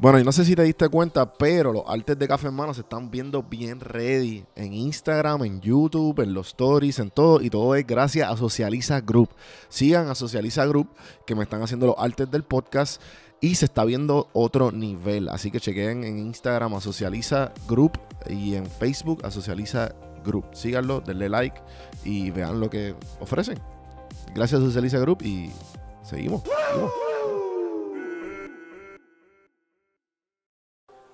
[0.00, 2.72] Bueno, y no sé si te diste cuenta, pero los artes de Café en Mano
[2.72, 7.42] se están viendo bien ready en Instagram, en YouTube, en los stories, en todo.
[7.42, 9.28] Y todo es gracias a Socializa Group.
[9.68, 10.88] Sigan a Socializa Group,
[11.26, 13.02] que me están haciendo los artes del podcast.
[13.42, 15.28] Y se está viendo otro nivel.
[15.28, 19.94] Así que chequen en Instagram a Socializa Group y en Facebook a Socializa
[20.24, 20.46] Group.
[20.54, 21.60] Síganlo, denle like
[22.04, 23.58] y vean lo que ofrecen.
[24.34, 25.50] Gracias a Socializa Group y
[26.02, 26.42] seguimos.
[26.42, 26.90] seguimos.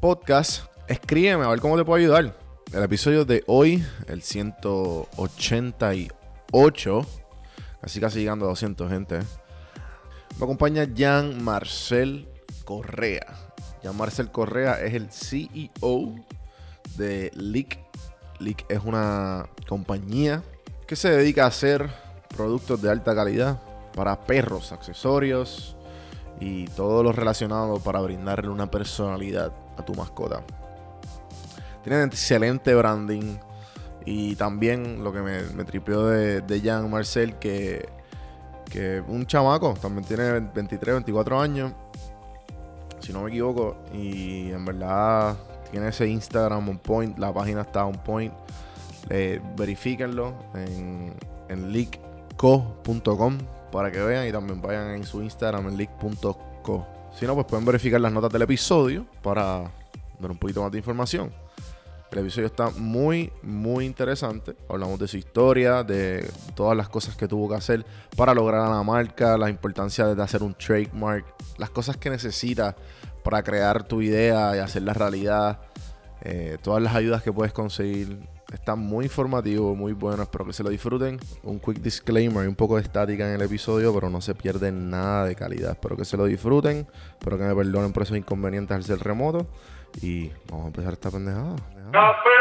[0.00, 2.34] podcast, escríbeme a ver cómo te puedo ayudar.
[2.72, 7.06] El episodio de hoy, el 188,
[7.82, 9.18] casi casi llegando a 200 gente.
[10.38, 12.30] Me acompaña Jean Marcel
[12.64, 13.26] Correa.
[13.82, 16.14] Jean Marcel Correa es el CEO
[16.96, 17.78] de Leak.
[18.38, 20.42] Leak es una compañía
[20.86, 21.90] que se dedica a hacer
[22.34, 23.60] productos de alta calidad
[23.94, 25.76] para perros, accesorios
[26.40, 29.52] y todo lo relacionado para brindarle una personalidad
[29.84, 30.42] tu mascota.
[31.82, 33.36] Tienen excelente branding.
[34.04, 37.88] Y también lo que me, me tripeó de, de Jean Marcel, que,
[38.70, 41.72] que un chamaco, también tiene 23, 24 años,
[43.00, 43.76] si no me equivoco.
[43.92, 45.36] Y en verdad
[45.70, 48.32] tiene ese Instagram on point, la página está on point.
[49.10, 51.14] Eh, verifíquenlo en,
[51.48, 53.38] en leakco.com
[53.70, 56.86] para que vean y también vayan en su Instagram en leak.co.
[57.18, 59.70] Si no, pues pueden verificar las notas del episodio para
[60.18, 61.32] dar un poquito más de información.
[62.10, 64.56] El episodio está muy, muy interesante.
[64.68, 68.70] Hablamos de su historia, de todas las cosas que tuvo que hacer para lograr a
[68.70, 71.24] la marca, la importancia de hacer un trademark,
[71.56, 72.74] las cosas que necesitas
[73.22, 75.60] para crear tu idea y hacerla realidad,
[76.22, 78.18] eh, todas las ayudas que puedes conseguir.
[78.52, 80.22] Está muy informativo, muy bueno.
[80.24, 81.18] Espero que se lo disfruten.
[81.44, 85.24] Un quick disclaimer, un poco de estática en el episodio, pero no se pierde nada
[85.24, 85.72] de calidad.
[85.72, 86.86] Espero que se lo disfruten.
[87.12, 89.46] Espero que me perdonen por esos inconvenientes al ser remoto.
[90.02, 91.56] Y vamos a empezar esta pendejada.
[91.92, 92.39] Café.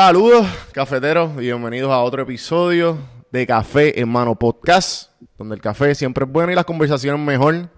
[0.00, 2.98] Saludos cafeteros y bienvenidos a otro episodio
[3.32, 7.68] de Café en Mano Podcast, donde el café siempre es bueno y las conversaciones mejor.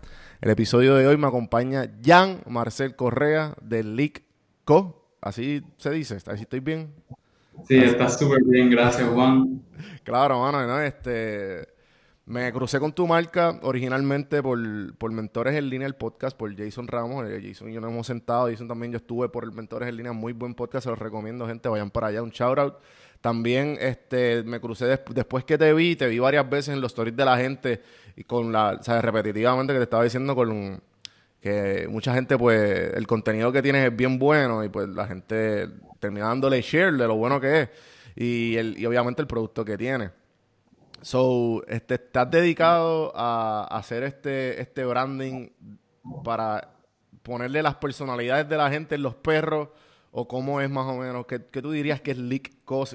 [0.42, 4.22] El episodio de hoy me acompaña Jan Marcel Correa de Leak
[4.66, 5.16] Co.
[5.22, 6.92] Así se dice, así estoy bien.
[7.66, 9.62] Sí, está súper bien, gracias Juan.
[10.04, 10.78] Claro, mano, ¿no?
[10.78, 11.68] este
[12.30, 14.56] me crucé con tu marca originalmente por,
[14.98, 17.28] por Mentores en Línea, el podcast, por Jason Ramos.
[17.28, 18.48] Eh, Jason y yo nos hemos sentado.
[18.48, 21.68] Jason también yo estuve por Mentores en Línea, muy buen podcast, se los recomiendo, gente,
[21.68, 22.74] vayan para allá, un shout out.
[23.20, 27.16] También este, me crucé después que te vi, te vi varias veces en los stories
[27.16, 27.82] de la gente
[28.14, 30.80] y con la, sabes, repetitivamente que te estaba diciendo con
[31.40, 35.68] que mucha gente, pues, el contenido que tienes es bien bueno y pues la gente
[35.98, 37.68] termina dándole share de lo bueno que es
[38.14, 40.19] y, el, y obviamente el producto que tiene.
[41.02, 45.48] So, este, ¿estás dedicado a, hacer este, este branding
[46.24, 46.74] para
[47.22, 49.68] ponerle las personalidades de la gente en los perros?
[50.12, 51.26] ¿O cómo es más o menos?
[51.26, 52.52] ¿Qué, tú dirías que es Lick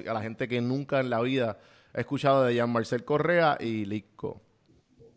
[0.08, 1.58] a la gente que nunca en la vida
[1.94, 4.42] ha escuchado de Jean Marcel Correa y Lickco?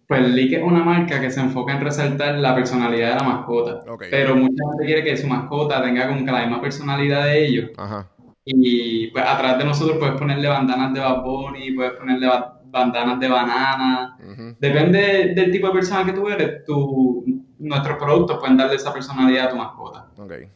[0.07, 3.81] Pues Lick es una marca que se enfoca en resaltar la personalidad de la mascota.
[4.09, 7.69] Pero mucha gente quiere que su mascota tenga como que la misma personalidad de ellos.
[7.77, 8.09] Ajá.
[8.45, 12.27] Y pues atrás de nosotros puedes ponerle bandanas de Bad Bunny, puedes ponerle
[12.69, 14.17] bandanas de banana.
[14.59, 17.23] Depende del tipo de persona que tú eres, tu,
[17.59, 20.07] nuestros productos pueden darle esa personalidad a tu mascota.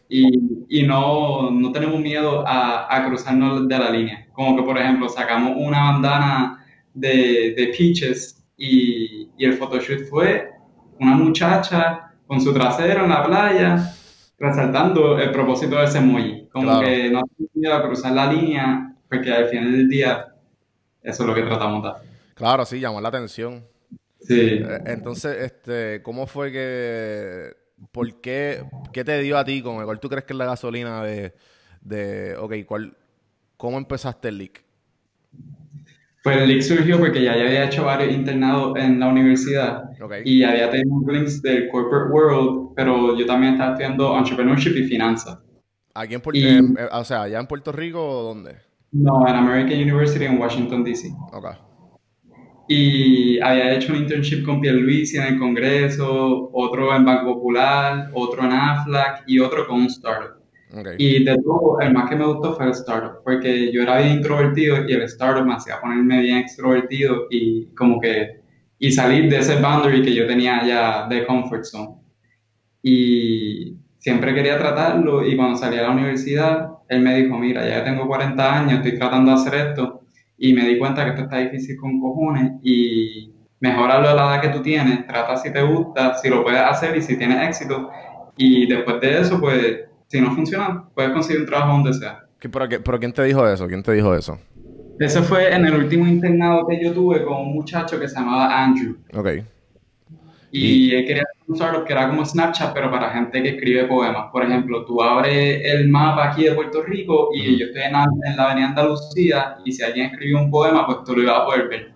[0.09, 4.27] Y, y no, no, tenemos miedo a, a, cruzarnos de la línea.
[4.33, 10.49] Como que, por ejemplo, sacamos una bandana de, de Peaches y, y el photoshoot fue
[10.99, 13.93] una muchacha con su trasero en la playa
[14.39, 16.47] resaltando el propósito de ese emoji.
[16.51, 20.32] Como que no tenemos miedo a cruzar la línea porque al final del día
[21.03, 22.09] eso es lo que tratamos de hacer.
[22.33, 23.63] Claro, sí, llamó la atención.
[24.19, 24.39] Sí.
[24.39, 27.55] Eh, entonces, este, ¿cómo fue que,
[27.91, 31.03] por qué, qué te dio a ti, con cuál tú crees que es la gasolina
[31.03, 31.33] de,
[31.81, 32.95] de ok, cuál,
[33.57, 34.63] cómo empezaste el leak?
[36.23, 39.89] Pues el leak surgió porque ya, ya había hecho varios internados en la universidad
[40.23, 45.37] y había tenido links del corporate world, pero yo también estaba estudiando entrepreneurship y finanzas.
[45.93, 48.55] ¿Aquí en Puerto, eh, eh, o sea, allá en Puerto Rico o dónde?
[48.93, 51.11] No, en American University en Washington, D.C.
[51.31, 51.51] Okay.
[52.67, 58.45] Y había hecho un internship con Pierluisi en el Congreso, otro en Banco Popular, otro
[58.45, 60.41] en AFLAC y otro con un startup.
[60.71, 60.95] Okay.
[60.97, 64.17] Y de todo, el más que me gustó fue el startup, porque yo era bien
[64.17, 68.41] introvertido y el startup me hacía ponerme bien extrovertido y como que
[68.79, 71.95] y salir de ese boundary que yo tenía ya de comfort zone.
[72.81, 77.85] Y siempre quería tratarlo y cuando salí a la universidad él me dijo, mira, ya
[77.85, 80.01] tengo 40 años, estoy tratando de hacer esto
[80.37, 84.41] y me di cuenta que esto está difícil con cojones y mejorarlo a la edad
[84.41, 87.89] que tú tienes, trata si te gusta, si lo puedes hacer y si tienes éxito
[88.35, 92.25] y después de eso, pues, si no funciona, puedes conseguir un trabajo donde sea.
[92.41, 93.67] ¿Pero, pero quién te dijo eso?
[93.67, 94.37] ¿Quién te dijo eso?
[94.99, 98.63] Eso fue en el último internado que yo tuve con un muchacho que se llamaba
[98.63, 98.97] Andrew.
[99.13, 99.29] Ok.
[100.55, 104.29] Y, él quería un startup que era como Snapchat, pero para gente que escribe poemas.
[104.31, 108.03] Por ejemplo, tú abres el mapa aquí de Puerto Rico y yo estoy en, la
[108.03, 111.93] avenida Andalucía y si alguien escribió un poema, pues tú lo ibas a poder ver.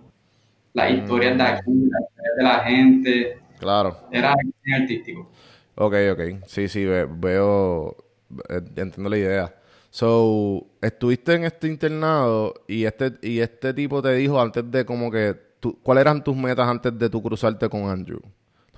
[0.72, 3.38] Las historias de aquí, las historias de la gente.
[3.60, 3.96] Claro.
[4.10, 4.34] Era
[4.74, 5.30] artístico.
[5.76, 6.20] Ok, ok.
[6.46, 7.96] Sí, sí, veo,
[8.48, 9.54] entiendo la idea.
[9.90, 15.12] So, estuviste en este internado y este, y este tipo te dijo antes de como
[15.12, 15.36] que,
[15.84, 18.20] ¿cuáles eran tus metas antes de tu cruzarte con Andrew?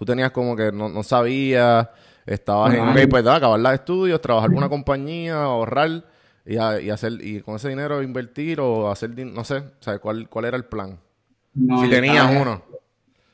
[0.00, 1.86] Tú tenías como que no, no sabías,
[2.24, 5.90] estabas en pues acabar los estudios, trabajar con una compañía, ahorrar
[6.46, 10.46] y, y, hacer y con ese dinero invertir o hacer no sé, o cuál cuál
[10.46, 10.98] era el plan.
[11.54, 12.62] si tenías uno.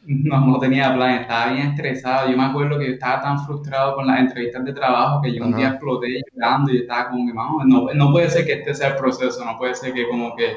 [0.08, 2.28] No, no tenía plan, estaba bien estresado.
[2.28, 5.44] Yo me acuerdo que yo estaba tan frustrado con las entrevistas de trabajo que yo
[5.44, 8.88] un día exploté llorando y estaba como que, no, no puede ser que este sea
[8.88, 10.56] el proceso, no puede ser que como que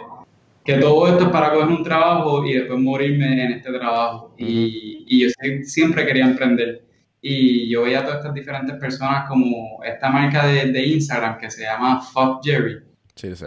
[0.64, 4.34] que todo esto es para coger un trabajo y después morirme en este trabajo.
[4.38, 5.30] Y, y, yo
[5.64, 6.84] siempre quería emprender.
[7.22, 11.50] Y yo veía a todas estas diferentes personas como esta marca de, de Instagram que
[11.50, 12.80] se llama Fuck Jerry.
[13.16, 13.46] Sí, sí,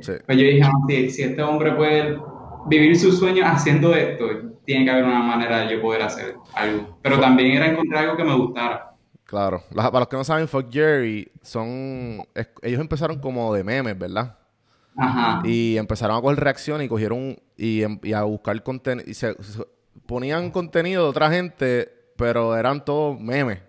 [0.00, 0.12] sí.
[0.24, 2.18] Pues yo dije, si, si, este hombre puede
[2.68, 4.24] vivir sus sueños haciendo esto,
[4.64, 6.98] tiene que haber una manera de yo poder hacer algo.
[7.02, 8.94] Pero también era encontrar algo que me gustara.
[9.24, 9.62] Claro.
[9.74, 12.22] para los que no saben, Fuck Jerry son...
[12.62, 14.38] ellos empezaron como de memes, ¿verdad?
[15.44, 19.08] Y empezaron a coger reacción y cogieron y, em, y a buscar contenido.
[19.08, 19.34] Y se,
[20.06, 23.60] ponían contenido de otra gente, pero eran todos memes.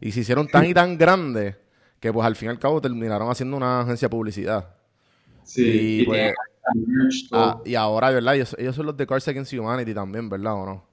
[0.00, 1.56] Y se hicieron tan y tan grandes
[2.00, 4.68] que pues al fin y al cabo terminaron haciendo una agencia de publicidad.
[5.44, 6.34] Sí, y, pues,
[7.32, 8.34] ah, y ahora, ¿verdad?
[8.34, 10.84] Ellos, ellos, son los de Cards Against Humanity también, ¿verdad o no?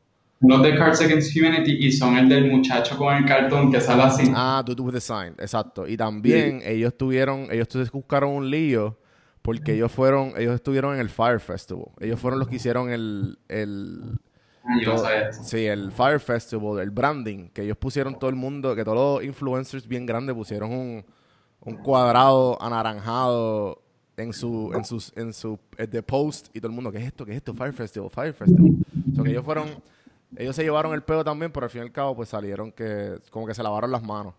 [0.41, 4.03] Los de Cards Against Humanity y son el del muchacho con el cartón que sale
[4.03, 4.31] así.
[4.33, 5.87] Ah, tú with the sign, exacto.
[5.87, 8.97] Y también ellos tuvieron, ellos buscaron un lío
[9.41, 11.87] porque ellos fueron, ellos estuvieron en el Fire Festival.
[11.99, 14.19] Ellos fueron los que hicieron el, el
[14.63, 19.19] ah, Sí, el Fire Festival, el branding, que ellos pusieron todo el mundo, que todos
[19.19, 21.05] los influencers bien grandes pusieron un,
[21.61, 23.81] un cuadrado anaranjado
[24.17, 27.25] en su, en sus, en su, de post y todo el mundo, ¿qué es esto?
[27.25, 27.53] ¿Qué es esto?
[27.53, 28.73] Fire Festival, Fire Festival.
[29.17, 29.69] O que ellos fueron
[30.35, 33.19] ellos se llevaron el pedo también, pero al fin y al cabo, pues salieron que
[33.31, 34.35] como que se lavaron las manos.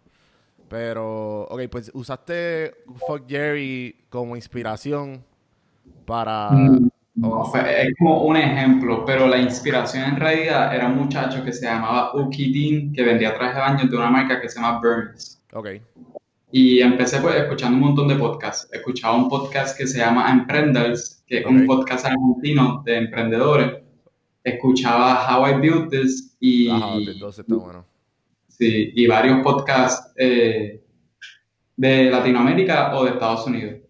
[0.71, 2.73] Pero, ok, pues usaste
[3.07, 5.25] Fuck Jerry como inspiración
[6.07, 6.51] para.
[6.53, 6.89] Mm,
[7.67, 12.13] es como un ejemplo, pero la inspiración en realidad era un muchacho que se llamaba
[12.15, 15.43] Uki Dean, que vendía trajes de baño de una marca que se llama Burns.
[15.53, 15.69] Ok.
[16.53, 18.73] Y empecé pues escuchando un montón de podcasts.
[18.73, 23.83] Escuchaba un podcast que se llama Emprenders, que es un podcast argentino de emprendedores
[24.45, 26.69] escuchaba How I Built This y,
[28.61, 30.83] sí, y varios podcasts eh,
[31.77, 33.81] de Latinoamérica o de Estados Unidos.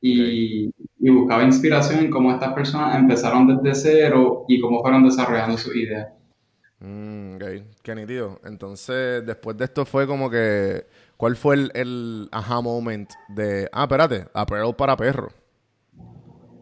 [0.00, 5.74] Y, buscaba inspiración en cómo estas personas empezaron desde cero y cómo fueron desarrollando sus
[5.76, 6.08] ideas.
[6.78, 7.44] Mm, ok,
[7.82, 8.40] qué nítido.
[8.44, 10.86] Entonces, después de esto fue como que,
[11.16, 15.28] ¿cuál fue el, el aha moment de, ah, espérate, apparel para perro?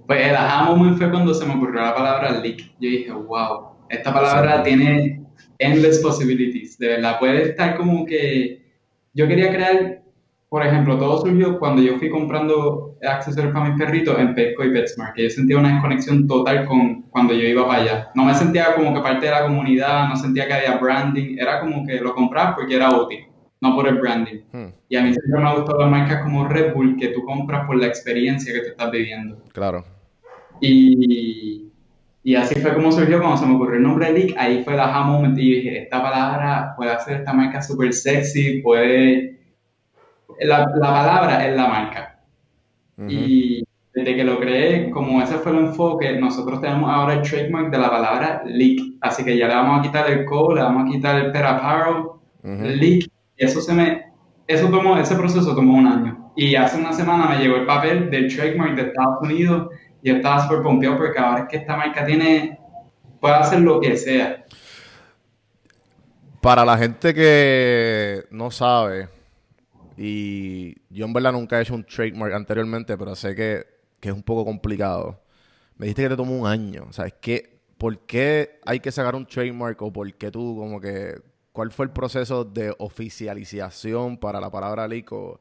[0.06, 2.58] Pues el aha moment fue cuando se me ocurrió la palabra leak.
[2.80, 5.22] Yo dije, wow, esta palabra tiene
[5.60, 6.78] endless possibilities.
[6.78, 8.60] De verdad, puede estar como que.
[9.12, 10.02] Yo quería crear,
[10.48, 14.72] por ejemplo, todo surgió cuando yo fui comprando accesorios para mis perritos en Petco y
[14.72, 18.10] PetSmart, que yo sentía una desconexión total con cuando yo iba para allá.
[18.14, 21.60] No me sentía como que parte de la comunidad, no sentía que había branding, era
[21.60, 23.26] como que lo compraba porque era útil
[23.60, 24.40] no por el branding.
[24.52, 24.68] Hmm.
[24.88, 27.66] Y a mí siempre me ha gustado las marcas como Red Bull, que tú compras
[27.66, 29.42] por la experiencia que tú estás viviendo.
[29.52, 29.84] Claro.
[30.60, 31.69] Y,
[32.22, 34.36] y así fue como surgió cuando se me ocurrió el nombre de Leak.
[34.36, 38.60] Ahí fue la aha moment y dije, esta palabra puede hacer esta marca súper sexy,
[38.60, 39.38] puede...
[40.40, 42.20] La, la, palabra es la marca.
[43.08, 43.62] Y
[43.94, 47.78] desde que lo creé, como ese fue el enfoque, nosotros tenemos ahora el trademark de
[47.78, 48.96] la palabra leak.
[49.00, 51.44] Así que ya le vamos a quitar el co, le vamos a quitar el per
[51.44, 52.04] apparel,
[52.42, 53.10] leak.
[53.36, 54.12] Y eso se me,
[54.46, 56.32] eso tomó, ese proceso tomó un año.
[56.36, 59.68] Y hace una semana me llegó el papel del trademark de Estados Unidos
[60.02, 62.58] y estaba súper pompeado porque ahora es que esta marca tiene,
[63.20, 64.44] puede hacer lo que sea.
[66.40, 69.08] Para la gente que no sabe,
[69.96, 73.66] y yo en verdad nunca he hecho un trademark anteriormente, pero sé que,
[74.00, 75.20] es un poco complicado.
[75.76, 76.86] Me dijiste que te tomó un año.
[76.88, 80.56] O sea, es que, ¿por qué hay que sacar un trademark o por qué tú,
[80.58, 81.20] como que,
[81.52, 85.40] cuál fue el proceso de oficialización para la palabra lico?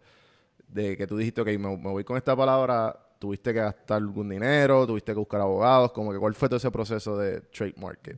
[0.68, 4.88] De que tú dijiste, ok, me voy con esta palabra ¿Tuviste que gastar algún dinero?
[4.88, 5.92] ¿Tuviste que buscar abogados?
[5.92, 8.18] Como que, ¿Cuál fue todo ese proceso de trademark?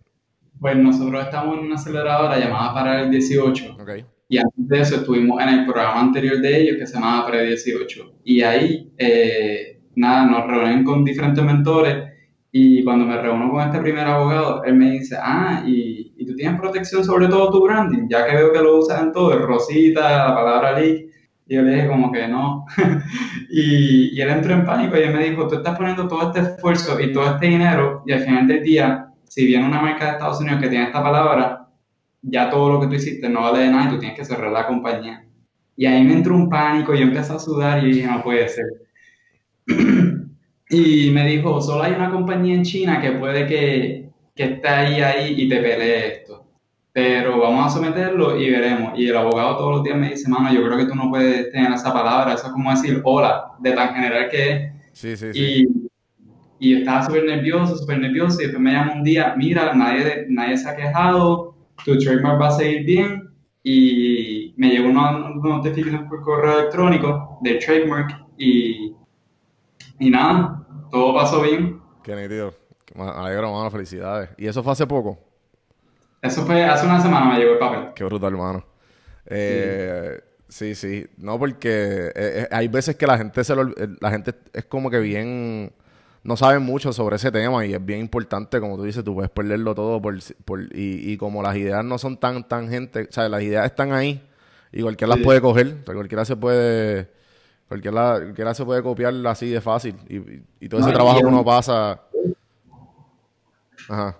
[0.59, 3.77] Pues nosotros estamos en una aceleradora llamada para el 18.
[4.29, 7.47] Y antes de eso estuvimos en el programa anterior de ellos que se llamaba Pre
[7.47, 8.19] 18.
[8.23, 12.07] Y ahí, eh, nada, nos reúnen con diferentes mentores.
[12.51, 16.35] Y cuando me reúno con este primer abogado, él me dice, ah, y, y tú
[16.35, 19.41] tienes protección sobre todo tu branding, ya que veo que lo usas en todo, el
[19.41, 21.10] rosita, la palabra leak.
[21.51, 22.65] Y yo le dije como que no.
[23.49, 26.97] y, él entró en pánico y él me dijo, tú estás poniendo todo este esfuerzo
[26.97, 30.39] y todo este dinero y al final del día, si viene una marca de Estados
[30.39, 31.67] Unidos que tiene esta palabra,
[32.21, 34.49] ya todo lo que tú hiciste no vale de nada y tú tienes que cerrar
[34.49, 35.25] la compañía.
[35.75, 38.47] Y ahí me entró un pánico y yo empecé a sudar y dije, no puede
[38.47, 38.65] ser.
[40.69, 45.01] y me dijo, solo hay una compañía en China que puede que, que esté ahí,
[45.01, 46.40] ahí y te pelee esto
[46.93, 48.97] pero vamos a someterlo y veremos.
[48.97, 51.51] Y el abogado todos los días me dice, mano, yo creo que tú no puedes
[51.51, 54.71] tener esa palabra, eso es como decir hola, de tan general que es.
[54.93, 55.67] Sí, sí, sí.
[56.59, 60.57] Y, estaba súper nervioso, súper nervioso, y después me llama un día, mira, nadie, nadie
[60.57, 63.29] se ha quejado, tu trademark va a seguir bien,
[63.63, 68.93] y me llegó una, notificación por correo electrónico del trademark, y,
[69.97, 71.81] y nada, todo pasó bien.
[72.03, 72.53] Qué nítido,
[72.93, 74.29] me alegro, mano, felicidades.
[74.37, 75.30] ¿Y eso fue hace poco?
[76.21, 77.93] Eso fue hace una semana me llegó el papel.
[77.95, 78.63] Qué brutal, hermano.
[79.25, 80.75] Eh, sí.
[80.75, 84.89] sí, No, porque eh, eh, hay veces que la gente se la gente es como
[84.89, 85.71] que bien
[86.23, 89.31] no sabe mucho sobre ese tema y es bien importante, como tú dices, tú puedes
[89.31, 90.17] perderlo todo por,
[90.73, 93.91] y, y, como las ideas no son tan tan gente, o sea, las ideas están
[93.91, 94.21] ahí
[94.71, 97.09] y cualquiera las puede coger, cualquiera se puede
[97.67, 99.95] cualquiera, cualquiera se puede copiar así de fácil
[100.59, 102.01] y, todo ese trabajo que uno pasa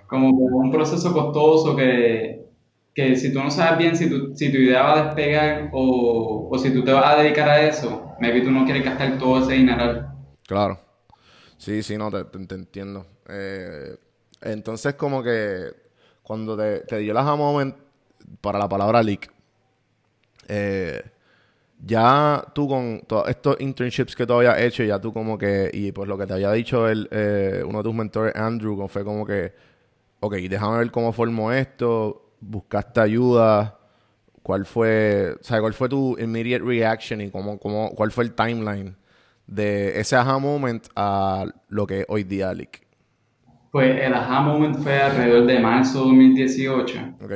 [0.08, 2.46] como un proceso costoso que,
[2.94, 6.50] que si tú no sabes bien si tu, si tu idea va a despegar o,
[6.51, 9.44] o si tú te vas a dedicar a eso, maybe tú no quieres gastar todo
[9.44, 10.08] ese dinero.
[10.48, 10.80] Claro.
[11.58, 13.06] Sí, sí, no, te, te, entiendo.
[13.30, 13.96] Eh,
[14.41, 15.72] entonces, como que
[16.24, 17.75] cuando te, te dio la moment
[18.41, 19.32] para la palabra leak,
[20.48, 21.03] eh,
[21.83, 25.91] ya tú con todos estos internships que tú habías hecho, ya tú como que, y
[25.91, 29.25] pues lo que te había dicho el, eh, uno de tus mentores, Andrew, fue como
[29.25, 29.53] que,
[30.19, 33.79] ok, déjame ver cómo formó esto, buscaste ayuda,
[34.43, 38.33] cuál fue, o sea, cuál fue tu immediate reaction y cómo, cómo, cuál fue el
[38.33, 38.95] timeline
[39.47, 42.81] de ese aha moment a lo que es hoy día Leak.
[43.71, 47.00] Pues el aha moment fue alrededor de marzo de 2018.
[47.23, 47.31] Ok.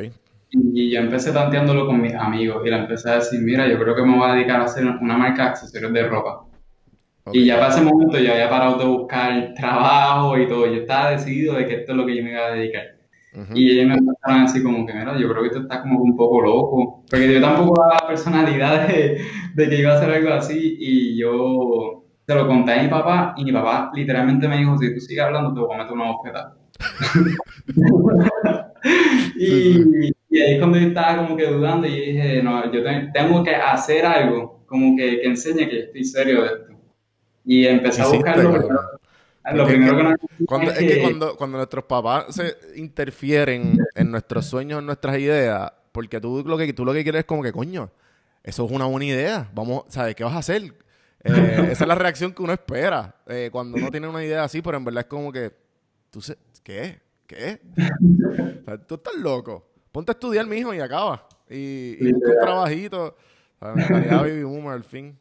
[0.57, 3.95] Y yo empecé tanteándolo con mis amigos y le empecé a decir, mira, yo creo
[3.95, 6.45] que me voy a dedicar a hacer una marca de accesorios de ropa.
[7.31, 10.67] Y ya para ese momento yo había parado de buscar trabajo y todo.
[10.67, 12.83] Yo estaba decidido de que esto es lo que yo me iba a dedicar.
[13.53, 15.99] Y ellos me empezaron a decir como que, mira, yo creo que tú estás como
[15.99, 17.03] un poco loco.
[17.09, 19.19] Porque yo tampoco daba la personalidad de,
[19.55, 20.77] de, que iba a hacer algo así.
[20.79, 24.93] Y yo se lo conté a mi papá y mi papá literalmente me dijo, si
[24.93, 26.55] tú sigues hablando te voy a meter una bofetada.
[29.35, 33.41] y, y ahí es cuando yo estaba como que dudando y dije, no, yo tengo
[33.41, 36.73] que hacer algo como que, que enseñe que estoy serio de esto.
[37.45, 38.67] Y empecé a buscarlo.
[39.53, 40.15] lo primero que, nos
[40.45, 45.71] cuando, es, que, cuando, cuando nuestros papás se interfieren en nuestros sueños, en nuestras ideas,
[45.93, 47.89] porque tú lo que tú lo que quieres es como que, coño,
[48.43, 49.49] eso es una buena idea.
[49.53, 50.63] Vamos, ¿sabes qué vas a hacer?
[51.23, 54.61] Eh, esa es la reacción que uno espera eh, cuando uno tiene una idea así,
[54.61, 55.53] pero en verdad es como que,
[56.11, 56.99] ¿tú sé, ¿qué?
[57.25, 57.61] ¿Qué?
[58.61, 61.25] O sea, tú estás loco ponte a estudiar, mijo, y acaba.
[61.49, 63.15] Y, y busca un trabajito.
[63.61, 65.17] al fin.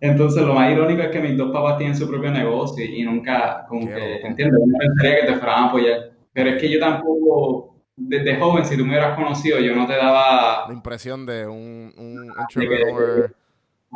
[0.00, 3.64] Entonces, lo más irónico es que mis dos papás tienen su propio negocio y nunca,
[3.68, 4.60] como que, ¿entiendes?
[4.66, 6.10] No pensaría que te fueran a apoyar.
[6.32, 9.94] Pero es que yo tampoco, desde joven, si tú me hubieras conocido, yo no te
[9.94, 10.66] daba...
[10.66, 13.32] La impresión de un, un entrepreneur.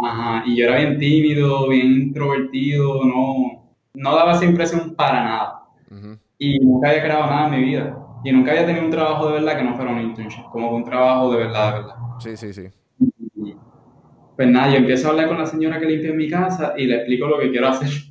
[0.02, 5.56] Ajá, y yo era bien tímido, bien introvertido, no, no daba esa impresión para nada.
[6.38, 8.06] Y nunca había creado nada en mi vida.
[8.22, 10.84] Y nunca había tenido un trabajo de verdad que no fuera un internship, como un
[10.84, 11.94] trabajo de verdad, de verdad.
[12.18, 12.68] Sí, sí, sí.
[14.36, 16.96] pues nada, yo empiezo a hablar con la señora que limpia mi casa y le
[16.96, 17.88] explico lo que quiero hacer.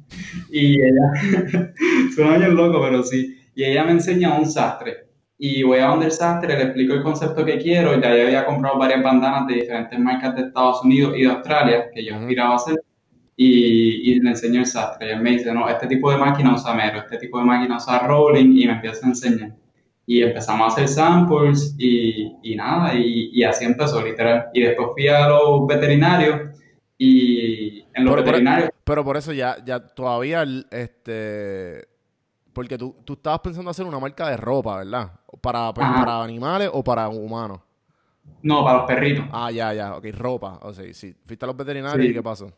[0.51, 1.73] Y ella,
[2.15, 3.37] suena bien loco, pero sí.
[3.53, 5.07] Y ella me enseña un sastre.
[5.37, 7.99] Y voy a donde el sastre, le explico el concepto que quiero.
[7.99, 11.85] Ya yo había comprado varias bandanas de diferentes marcas de Estados Unidos y de Australia
[11.93, 12.81] que yo aspiraba a hacer.
[13.35, 15.07] Y, y, le enseño el sastre.
[15.07, 17.77] Y él me dice, no, este tipo de máquina usa mero, este tipo de máquina
[17.77, 19.55] usa rolling, y me empieza a enseñar
[20.09, 24.47] y empezamos a hacer samples y, y nada, y, y, así empezó literal.
[24.55, 26.49] Y después fui a los veterinarios
[26.97, 28.71] y en los veterinarios...
[28.83, 31.87] pero por eso ya, ya todavía, este...
[32.53, 35.11] Porque tú, tú estabas pensando hacer una marca de ropa, ¿verdad?
[35.41, 37.59] ¿Para, para animales o para humanos?
[38.41, 39.25] No, para los perritos.
[39.31, 40.57] Ah, ya, ya, ok, ropa.
[40.63, 41.15] O sea, sí.
[41.23, 42.51] Fuiste a los veterinarios y ¿qué pasó?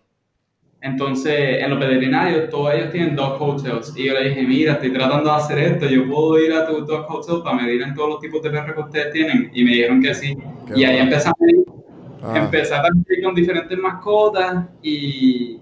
[0.82, 3.94] Entonces, en los veterinarios, todos ellos tienen dog hotels.
[3.96, 6.84] Y yo le dije, mira, estoy tratando de hacer esto, yo puedo ir a tu
[6.86, 9.52] dog hotel para medir en todos los tipos de perros que ustedes tienen.
[9.54, 10.36] Y me dijeron que sí.
[10.76, 11.38] y ahí empezamos
[12.24, 12.38] a, ah.
[12.40, 12.82] empecé a
[13.24, 15.60] con diferentes mascotas y,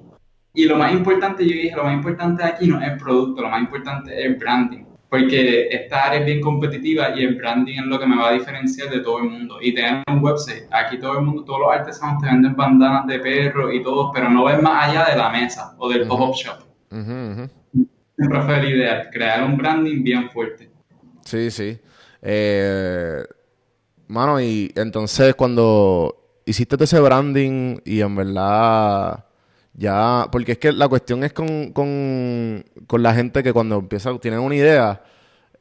[0.53, 3.49] y lo más importante, yo dije, lo más importante aquí no es el producto, lo
[3.49, 7.85] más importante es el branding porque esta área es bien competitiva y el branding es
[7.85, 9.57] lo que me va a diferenciar de todo el mundo.
[9.59, 13.19] Y tener un website, aquí todo el mundo, todos los artesanos te venden bandanas de
[13.19, 16.59] perro y todo, pero no ves más allá de la mesa o del pop-up shop.
[16.91, 20.69] Siempre fue el ideal, crear un branding bien fuerte.
[21.25, 21.79] Sí, sí.
[22.21, 23.23] Eh,
[24.07, 29.25] mano, y entonces cuando hiciste ese branding y en verdad
[29.79, 34.17] ya, porque es que la cuestión es con, con, con la gente que cuando empieza,
[34.19, 35.01] tienen una idea,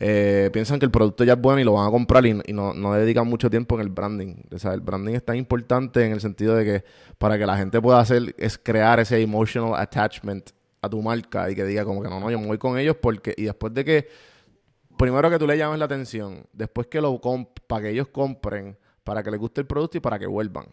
[0.00, 2.74] eh, piensan que el producto ya es bueno y lo van a comprar y, no,
[2.74, 4.34] no, dedican mucho tiempo en el branding.
[4.50, 6.84] El branding es tan importante en el sentido de que
[7.16, 10.50] para que la gente pueda hacer es crear ese emotional attachment
[10.82, 12.96] a tu marca y que diga como que no, no, yo me voy con ellos
[13.00, 14.08] porque, y después de que,
[14.96, 17.20] primero que tú le llames la atención, después que lo
[17.68, 20.66] para que ellos compren, para que les guste el producto y para que vuelvan.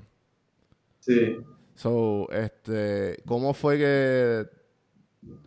[1.00, 1.38] Sí.
[1.76, 4.48] So, este, ¿cómo fue que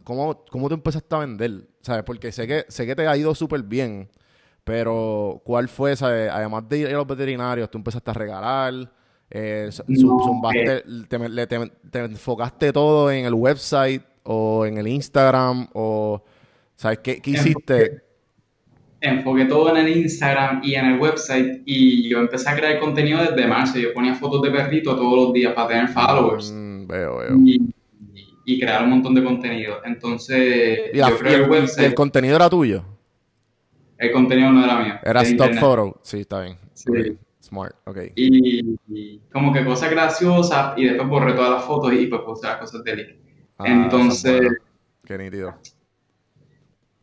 [0.04, 1.66] cómo, cómo tú empezaste a vender?
[1.80, 2.04] ¿Sabes?
[2.04, 4.10] Porque sé que sé que te ha ido súper bien,
[4.62, 6.30] pero ¿cuál fue, sabes?
[6.30, 8.92] Además de ir a los veterinarios, tú empezaste a regalar,
[9.30, 9.70] eh,
[11.90, 16.22] te, enfocaste todo en el website o en el Instagram o,
[16.76, 16.98] ¿sabes?
[16.98, 18.07] ¿Qué, qué hiciste?
[19.00, 23.20] Enfoqué todo en el Instagram y en el website y yo empecé a crear contenido
[23.20, 23.78] desde marzo.
[23.78, 26.52] Yo ponía fotos de perrito todos los días para tener followers.
[26.52, 27.36] Mm, veo, veo.
[28.44, 29.76] Y, crear un montón de contenido.
[29.84, 31.86] Entonces, yo creo el website...
[31.88, 32.82] ¿El contenido era tuyo?
[33.98, 34.94] El contenido no era mío.
[35.04, 36.00] Era stock photo.
[36.02, 36.56] Sí, está bien.
[36.72, 37.18] Sí.
[37.42, 37.98] Smart, ok.
[38.14, 42.56] Y, como que cosas graciosas y después borré todas las fotos y pues puse las
[42.56, 43.18] cosas de.
[43.58, 44.40] Ah, Entonces...
[45.04, 45.54] Qué nítido.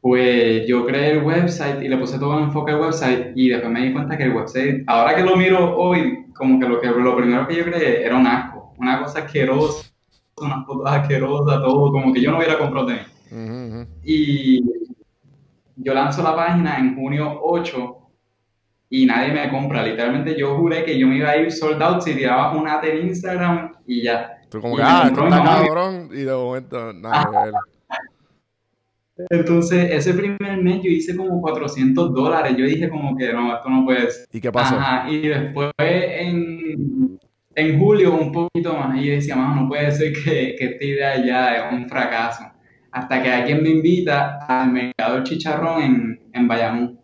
[0.05, 3.71] Pues yo creé el website y le puse todo el enfoque al website y después
[3.71, 6.89] me di cuenta que el website, ahora que lo miro hoy, como que lo, que,
[6.89, 9.89] lo primero que yo creé era un asco, una cosa asquerosa,
[10.37, 12.97] unas fotos asquerosas, todo, como que yo no hubiera comprado de
[13.31, 13.87] mí.
[14.03, 14.61] Y
[15.75, 17.97] yo lanzo la página en junio 8
[18.91, 19.81] y nadie me compra.
[19.81, 23.07] Literalmente yo juré que yo me iba a ir sold out si tiraba una en
[23.07, 24.37] Instagram y ya.
[24.51, 27.51] Tú como que, ah, está cabrón y de momento nada
[29.29, 32.55] Entonces, ese primer mes yo hice como 400 dólares.
[32.57, 34.27] Yo dije como que no, esto no puede ser.
[34.31, 34.77] ¿Y qué pasó?
[35.09, 37.19] y después en,
[37.55, 38.97] en julio un poquito más.
[38.97, 42.43] Y yo decía, no puede ser que, que esta idea ya es un fracaso.
[42.91, 46.99] Hasta que alguien me invita al mercado del chicharrón en, en Bayamón.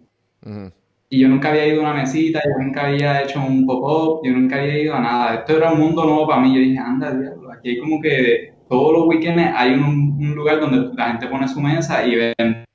[1.10, 4.32] Y yo nunca había ido a una mesita, yo nunca había hecho un pop-up, yo
[4.32, 5.36] nunca había ido a nada.
[5.36, 6.56] Esto era un mundo nuevo para mí.
[6.56, 10.96] Yo dije, anda, diablo, aquí hay como que todos los weekends hay un, lugar donde
[10.96, 12.66] la gente pone su mesa y ven.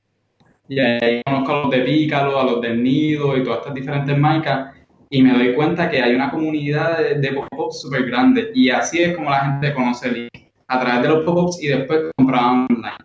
[0.68, 4.18] Y ahí conozco a los de Pícalo, a los del Nido y todas estas diferentes
[4.18, 4.74] marcas.
[5.09, 8.50] Y me doy cuenta que hay una comunidad de, de pop-ups súper grande.
[8.54, 10.28] Y así es como la gente conoce el
[10.68, 12.96] a través de los pop-ups y después compraban online.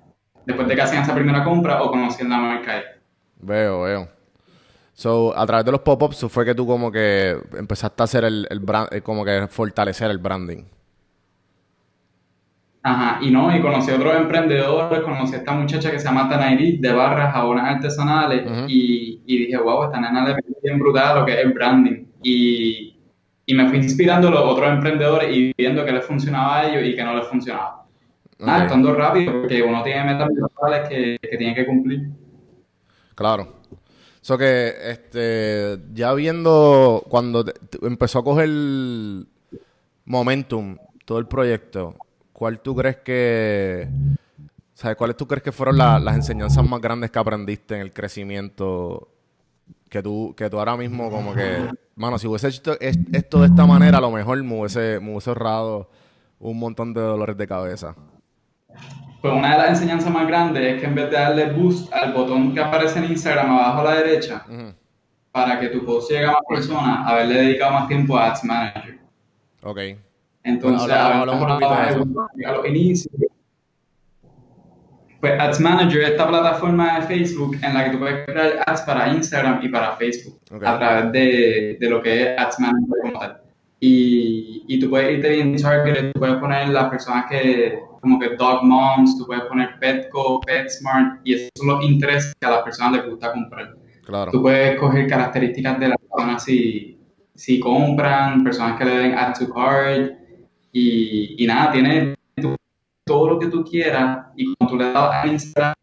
[0.45, 2.81] Después de que hacían esa primera compra o conocían la marca ahí.
[3.39, 4.09] Veo, veo.
[4.93, 8.47] So, a través de los pop-ups fue que tú como que empezaste a hacer el,
[8.49, 10.65] el brand, eh, como que fortalecer el branding.
[12.83, 16.27] Ajá, y no, y conocí a otros emprendedores, conocí a esta muchacha que se llama
[16.27, 21.25] Tanairit de barras jabonas artesanales y, y, dije, wow, esta nena le bien brutal lo
[21.25, 22.05] que es el branding.
[22.23, 22.99] Y,
[23.45, 26.83] y me fui inspirando a los otros emprendedores y viendo que les funcionaba a ellos
[26.83, 27.85] y que no les funcionaba.
[28.39, 30.29] Estando rápido, porque uno tiene metas
[30.89, 32.09] que, que tiene que cumplir.
[33.13, 33.61] Claro.
[34.21, 37.45] So que, este, ya viendo cuando
[37.83, 38.49] empezó a coger
[40.05, 41.95] momentum todo el proyecto,
[42.41, 43.87] ¿cuál tú crees que,
[44.73, 44.97] ¿sabes?
[44.97, 49.09] ¿Cuáles tú crees que fueron las enseñanzas más grandes que aprendiste en el crecimiento
[49.89, 53.67] que tú, que tú ahora mismo como que, mano, si hubiese hecho esto de esta
[53.67, 55.91] manera, a lo mejor me hubiese, me hubiese ahorrado
[56.39, 57.95] un montón de dolores de cabeza?
[59.21, 62.11] Pues una de las enseñanzas más grandes es que en vez de darle boost al
[62.11, 64.45] botón que aparece en Instagram abajo a la derecha,
[65.31, 68.99] para que tu post llegue a más personas, haberle dedicado más tiempo a Ads Manager.
[69.61, 69.79] Ok.
[70.43, 73.13] Entonces, a los inicios.
[75.19, 78.81] Pues Ads Manager es esta plataforma de Facebook en la que tú puedes crear ads
[78.81, 83.19] para Instagram y para Facebook a través de, de, lo que es Ads Manager como
[83.19, 83.41] tal.
[83.79, 88.35] Y, y tú puedes irte bien targeted, tú puedes poner las personas que como que
[88.35, 92.63] Dog Moms, tú puedes poner Petco, PetSmart, y esos son los intereses que a las
[92.63, 93.75] personas les gusta comprar.
[94.03, 94.31] Claro.
[94.31, 96.99] Tú puedes coger características de las personas si,
[97.35, 100.13] si compran, personas que le den add to cart,
[100.71, 102.15] y, y nada, tienes
[103.03, 105.73] todo lo que tú quieras, y cuando tú le das a Instagram,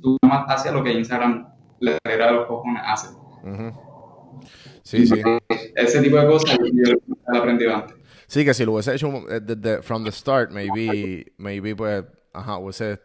[0.00, 1.48] tú nada más haces lo que Instagram
[1.80, 3.08] le da a los cojones hace.
[4.82, 5.22] Sí, sí.
[5.74, 7.96] Ese tipo de cosas yo lo he aprendido antes.
[8.26, 12.58] Sí, que si lo hubiese hecho eh, desde from the start, maybe, maybe pues, ajá,
[12.58, 13.00] hubiese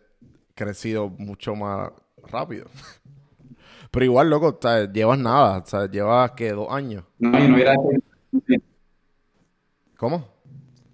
[0.53, 1.91] crecido mucho más
[2.29, 2.67] rápido.
[3.91, 7.05] Pero igual, loco, o sea, llevas nada, o sea, llevas que dos años.
[7.19, 7.73] No, y no hubiera
[9.97, 10.32] ¿Cómo?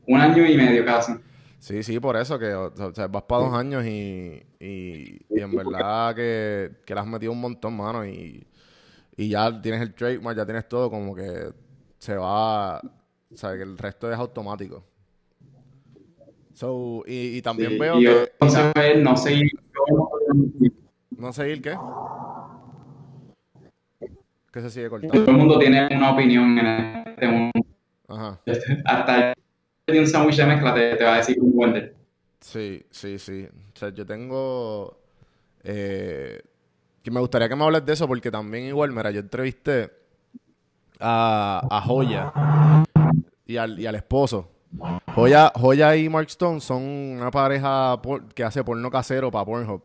[0.10, 1.13] Un año y medio casi.
[1.60, 5.56] Sí, sí, por eso que o sea, vas para dos años y, y, y en
[5.56, 8.43] verdad que, que le has metido un montón, mano, y,
[9.15, 11.52] y ya tienes el trademark, ya tienes todo, como que
[12.00, 14.84] se va, o sea, que el resto es automático.
[16.54, 18.32] So, y, y también veo que...
[19.04, 19.52] no seguir...
[21.12, 21.78] ¿No seguir qué?
[24.52, 25.13] ¿Qué se sigue cortando?
[25.13, 26.65] Todo el mundo tiene una opinión en
[27.06, 27.52] este mundo.
[28.08, 28.41] Ajá.
[28.86, 29.34] Hasta
[29.97, 31.93] un sándwich de mezcla te, va a decir un buen
[32.39, 33.47] Sí, sí, sí.
[33.73, 34.99] O sea, yo tengo...
[35.63, 36.41] Eh,
[37.02, 39.89] que me gustaría que me hables de eso porque también igual, mira, yo entrevisté
[40.99, 42.32] a, a Joya
[43.45, 44.49] y al, y al esposo.
[45.15, 47.99] Joya, Joya y Mark Stone son una pareja
[48.36, 49.82] que hace porno casero para Pornhub.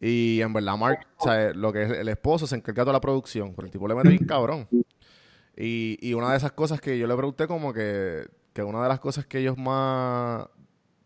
[0.00, 2.92] Y en verdad, Mark, o sea, lo que es el esposo se encarga de toda
[2.94, 4.68] la producción, pero el tipo le mete bien cabrón.
[5.56, 8.26] Y, y una de esas cosas que yo le pregunté, como que,
[8.58, 10.44] que una de las cosas que ellos más,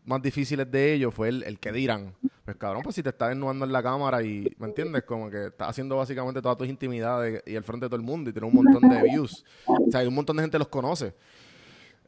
[0.07, 2.15] más difíciles de ellos fue el, el que dirán.
[2.47, 5.03] Pues cabrón, pues si te estás desnudando en la cámara y, ¿me entiendes?
[5.03, 8.31] Como que estás haciendo básicamente todas tus intimidades y el frente de todo el mundo
[8.31, 9.45] y tiene un montón de views.
[9.67, 11.15] O sea, hay un montón de gente los conoce.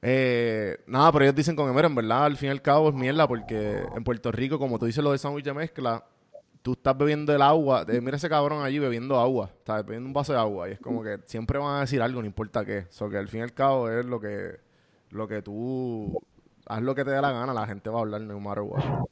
[0.00, 2.94] Eh, nada, pero ellos dicen con mira, en verdad, al fin y al cabo es
[2.94, 6.06] mierda porque en Puerto Rico, como tú dices lo de sándwich de mezcla,
[6.62, 10.32] tú estás bebiendo el agua, mira ese cabrón allí bebiendo agua, está bebiendo un vaso
[10.32, 12.86] de agua y es como que siempre van a decir algo, no importa qué.
[12.98, 14.63] O que al fin y al cabo es lo que,
[15.14, 16.20] lo que tú,
[16.66, 19.04] haz lo que te dé la gana, la gente va a hablar no matter what.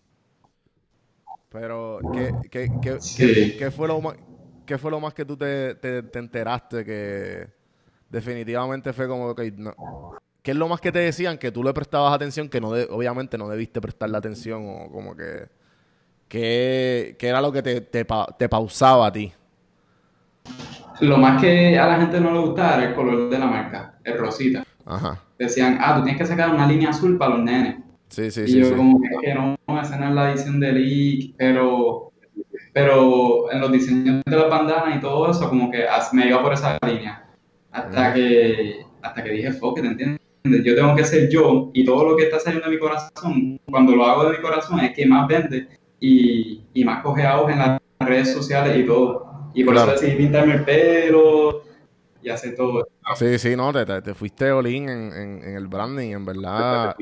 [1.50, 4.16] Pero, ¿qué, qué, qué, qué, fue lo más,
[4.66, 7.48] ¿qué fue lo más que tú te, te, enteraste que
[8.08, 9.74] definitivamente fue como que no,
[10.42, 13.38] ¿Qué es lo más que te decían que tú le prestabas atención que no obviamente
[13.38, 15.48] no debiste prestarle atención o como que
[16.32, 19.30] ¿Qué, era lo que te, te, pausaba a ti?
[21.00, 23.98] Lo más que a la gente no le gustaba era el color de la marca,
[24.02, 24.64] el rosita.
[24.86, 25.20] Ajá.
[25.42, 27.78] Decían, ah, tú tienes que sacar una línea azul para los nenes.
[28.08, 28.58] Sí, sí, sí.
[28.58, 32.12] Y yo como que no, esa no es la edición de Leak, pero,
[32.72, 36.52] pero en los diseños de la bandana y todo eso, como que me iba por
[36.52, 37.28] esa línea.
[37.72, 40.20] Hasta que, hasta que dije, fuck, ¿te entiendes?
[40.44, 43.96] Yo tengo que ser yo y todo lo que está saliendo de mi corazón, cuando
[43.96, 45.66] lo hago de mi corazón, es que más vende
[45.98, 49.50] y, y más cojeados en las redes sociales y todo.
[49.54, 51.62] Y por eso decidí pintarme el pelo
[52.22, 52.88] y hacer todo.
[53.16, 56.94] Sí, sí, no, te, te, fuiste olín en, en, en, el branding, en verdad.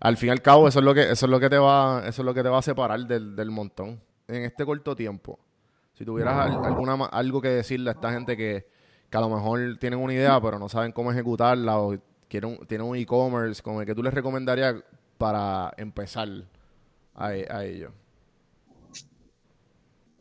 [0.00, 2.02] al fin y al cabo, eso es lo que, eso es lo que te va,
[2.06, 4.00] eso es lo que te va a separar del, del montón.
[4.28, 5.38] En este corto tiempo.
[5.94, 8.66] Si tuvieras alguna algo que decirle a esta gente que,
[9.10, 11.96] que a lo mejor tienen una idea, pero no saben cómo ejecutarla, o
[12.28, 14.76] quieren, tienen un e-commerce, como el que tú les recomendarías
[15.18, 16.28] para empezar
[17.14, 17.90] a, a ello.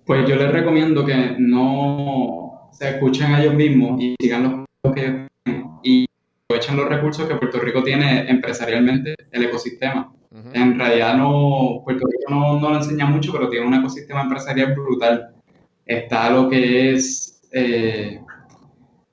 [0.05, 5.27] Pues yo les recomiendo que no se escuchen a ellos mismos y sigan los que
[5.83, 6.07] y
[6.45, 10.11] aprovechen los recursos que Puerto Rico tiene empresarialmente, el ecosistema.
[10.53, 14.73] En realidad no, Puerto Rico no, no, lo enseña mucho, pero tiene un ecosistema empresarial
[14.73, 15.35] brutal.
[15.85, 18.19] Está lo que es eh,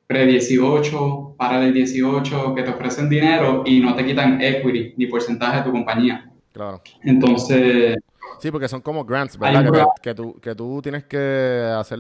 [0.07, 5.59] pre-18, para el 18, que te ofrecen dinero y no te quitan equity ni porcentaje
[5.59, 6.31] de tu compañía.
[6.53, 6.81] Claro.
[7.03, 7.97] Entonces,
[8.39, 9.89] Sí, porque son como grants, ¿verdad?
[10.01, 11.99] Que, tú, que tú tienes que hacer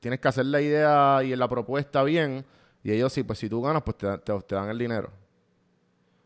[0.00, 2.44] tienes que hacer la idea y la propuesta bien
[2.82, 5.10] y ellos sí, pues si tú ganas, pues te, te, dan el dinero.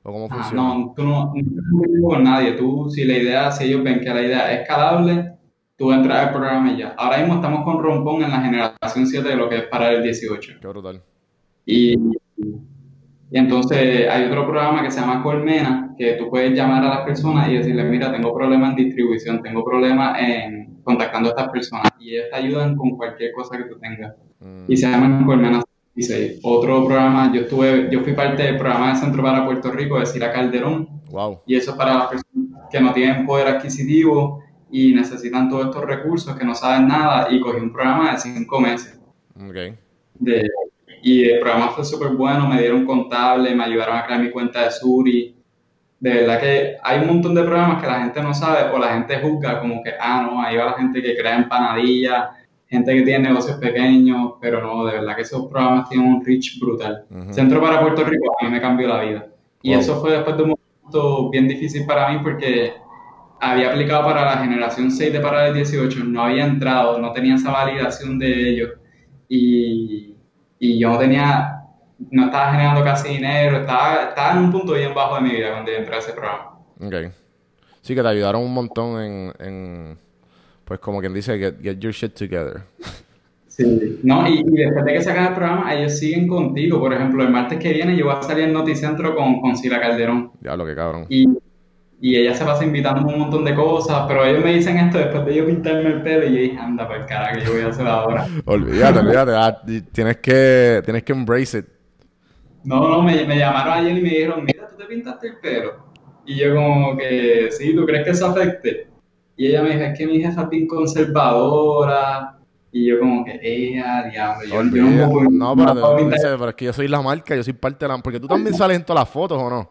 [0.02, 0.62] ¿O cómo ah, funciona?
[0.62, 2.52] No, tú no, no con nadie.
[2.52, 5.32] Tú, si la idea, si ellos ven que la idea es escalable,
[5.76, 6.94] tú entras al programa y ya.
[6.96, 10.02] Ahora mismo estamos con Rompón en la generación 7 de lo que es para el
[10.02, 10.52] 18.
[10.60, 11.02] Qué brutal.
[11.66, 11.96] Y
[13.34, 17.00] y entonces hay otro programa que se llama Colmena, que tú puedes llamar a las
[17.00, 21.92] personas y decirles, mira, tengo problemas en distribución, tengo problemas en contactando a estas personas.
[21.98, 24.14] Y ellos te ayudan con cualquier cosa que tú tengas.
[24.40, 24.64] Mm.
[24.68, 25.62] Y se llama Colmena
[25.94, 26.40] 16.
[26.42, 30.06] Otro programa, yo estuve, yo fui parte del programa de Centro para Puerto Rico, de
[30.06, 30.88] Cira Calderón.
[31.10, 31.40] Wow.
[31.46, 35.84] Y eso es para las personas que no tienen poder adquisitivo y necesitan todos estos
[35.84, 38.98] recursos, que no saben nada, y cogí un programa de cinco meses.
[39.36, 39.76] Okay.
[40.14, 40.48] De
[41.04, 44.64] y el programa fue súper bueno, me dieron contable, me ayudaron a crear mi cuenta
[44.64, 45.36] de Suri.
[46.00, 48.94] De verdad que hay un montón de programas que la gente no sabe o la
[48.94, 52.28] gente juzga como que, ah, no, ahí va la gente que crea empanadillas,
[52.66, 56.58] gente que tiene negocios pequeños, pero no, de verdad que esos programas tienen un reach
[56.60, 57.04] brutal.
[57.30, 59.26] Centro para Puerto Rico a mí me cambió la vida.
[59.62, 62.74] Y eso fue después de un momento bien difícil para mí porque
[63.40, 67.36] había aplicado para la generación 6 de para el 18, no había entrado, no tenía
[67.36, 68.70] esa validación de ellos.
[69.28, 70.14] Y
[70.64, 71.53] y yo no tenía,
[72.10, 75.52] no estaba generando casi dinero, estaba, estaba en un punto bien bajo de mi vida
[75.52, 76.58] cuando entré a ese programa.
[76.80, 77.12] Ok.
[77.80, 79.98] Sí, que te ayudaron un montón en, en
[80.64, 82.62] pues como quien dice, get, get your shit together.
[83.46, 86.80] Sí, no, y, después de que sacas el programa, ellos siguen contigo.
[86.80, 89.80] Por ejemplo, el martes que viene yo voy a salir en Noticentro con, con Sila
[89.80, 90.32] Calderón.
[90.40, 91.06] Ya, lo que cabrón.
[91.08, 91.26] Y,
[92.00, 95.24] y ella se pasa invitando un montón de cosas, pero ellos me dicen esto después
[95.26, 97.68] de yo pintarme el pelo y yo dije, anda, pues cara, que yo voy a
[97.68, 98.26] hacer ahora.
[98.44, 101.66] olvídate, olvídate, ah, tienes que, tienes que embrace it.
[102.64, 105.84] No, no, me, me llamaron ayer y me dijeron, mira, tú te pintaste el pelo.
[106.26, 108.88] Y yo como que, sí, ¿tú crees que eso afecte?
[109.36, 112.38] Y ella me dijo, es que mi jefa es bien conservadora.
[112.72, 114.44] Y yo como que, eh, diablo.
[114.48, 117.84] Yo, yo no, pero, no, pero, es que yo soy la marca, yo soy parte
[117.84, 117.98] de la...
[117.98, 119.70] Porque tú también sales en todas las fotos, ¿o no?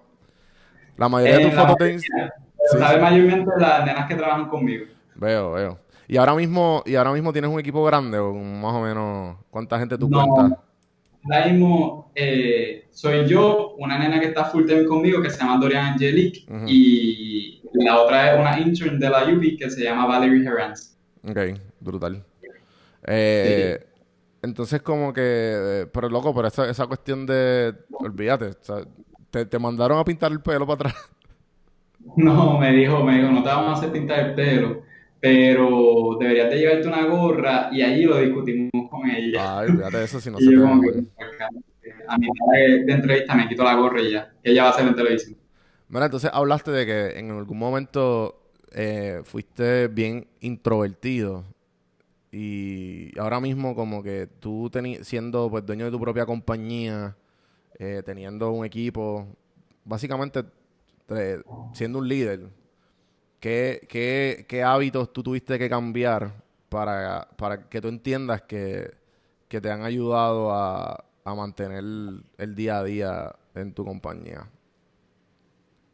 [0.95, 1.99] La mayoría de tus fotos te...
[1.99, 2.07] Sí,
[2.77, 4.85] mayormente las nenas que trabajan conmigo.
[5.15, 5.79] Veo, veo.
[6.07, 9.79] ¿Y ahora mismo, y ahora mismo tienes un equipo grande o más o menos cuánta
[9.79, 10.59] gente tú no, cuentas?
[11.23, 15.57] Ahora mismo eh, soy yo, una nena que está full time conmigo que se llama
[15.57, 20.45] Dorian Angelique y la otra es una intern de la UP que se llama Valerie
[20.45, 20.97] Herranz.
[21.27, 21.37] Ok,
[21.79, 22.23] brutal.
[23.05, 23.85] Eh,
[24.41, 28.83] entonces como que, eh, pero loco, pero esa, esa cuestión de, olvídate, o sea,
[29.33, 30.95] ¿Te, mandaron a pintar el pelo para atrás?
[32.17, 34.81] No, me dijo, me dijo, no te vamos a hacer pintar el pelo,
[35.23, 39.59] pero deberías de llevarte una gorra y allí lo discutimos con ella.
[39.59, 40.81] Ay, fíjate eso si no se te como
[42.09, 44.85] A mí de, de entrevista me quito la gorra y ya, ella va a hacer
[44.85, 45.37] en televisión.
[45.87, 51.45] Bueno, entonces hablaste de que en algún momento eh, fuiste bien introvertido
[52.29, 54.69] y ahora mismo como que tú
[55.03, 57.15] siendo pues dueño de tu propia compañía,
[57.79, 59.25] eh, teniendo un equipo,
[59.85, 60.43] básicamente
[61.71, 62.41] siendo un líder,
[63.43, 66.31] ¿qué, qué, qué hábitos tú tuviste que cambiar
[66.69, 68.91] para, para que tú entiendas que,
[69.49, 71.83] que te han ayudado a, a mantener
[72.37, 74.45] el día a día en tu compañía?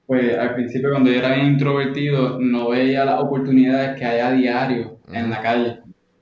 [0.05, 4.31] Pues al principio cuando yo era bien introvertido no veía las oportunidades que hay a
[4.31, 5.79] diario en la calle.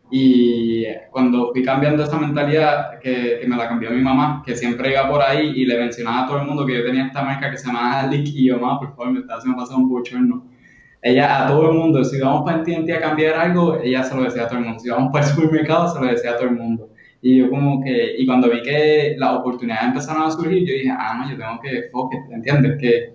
[0.10, 4.94] Y cuando fui cambiando esa mentalidad, que, que, me la cambió mi mamá, que siempre
[4.94, 7.52] iba por ahí y le mencionaba a todo el mundo que yo tenía esta marca
[7.52, 10.57] que se llama Lick y yo, mamá, por favor, me está haciendo pasar un bochorno.
[11.02, 14.24] Ella a todo el mundo, si vamos para el a cambiar algo, ella se lo
[14.24, 14.80] decía a todo el mundo.
[14.80, 16.90] Si vamos para el supermercado, se lo decía a todo el mundo.
[17.22, 20.92] Y yo como que, y cuando vi que las oportunidades empezaron a surgir, yo dije,
[20.92, 22.78] ah, no, yo tengo que focus, ¿entiendes?
[22.80, 23.14] Que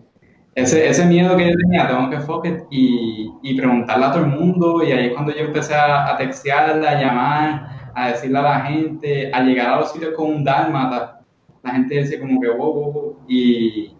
[0.54, 4.30] ese, ese miedo que yo tenía, tengo que focus y, y preguntarle a todo el
[4.30, 4.82] mundo.
[4.84, 8.60] Y ahí es cuando yo empecé a, a textearla, a llamar, a decirle a la
[8.60, 11.20] gente, a llegar a los sitios con un dálmata.
[11.62, 13.18] La gente decía como que wow, wow, wow.
[13.28, 13.94] Y,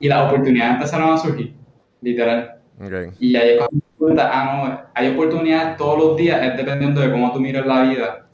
[0.00, 1.54] y las oportunidades empezaron a surgir,
[2.00, 2.55] literal.
[2.78, 3.10] Okay.
[3.18, 3.64] Y ahí es
[3.96, 7.82] cuenta, ah, no, hay oportunidades todos los días, es dependiendo de cómo tú miras la
[7.82, 8.26] vida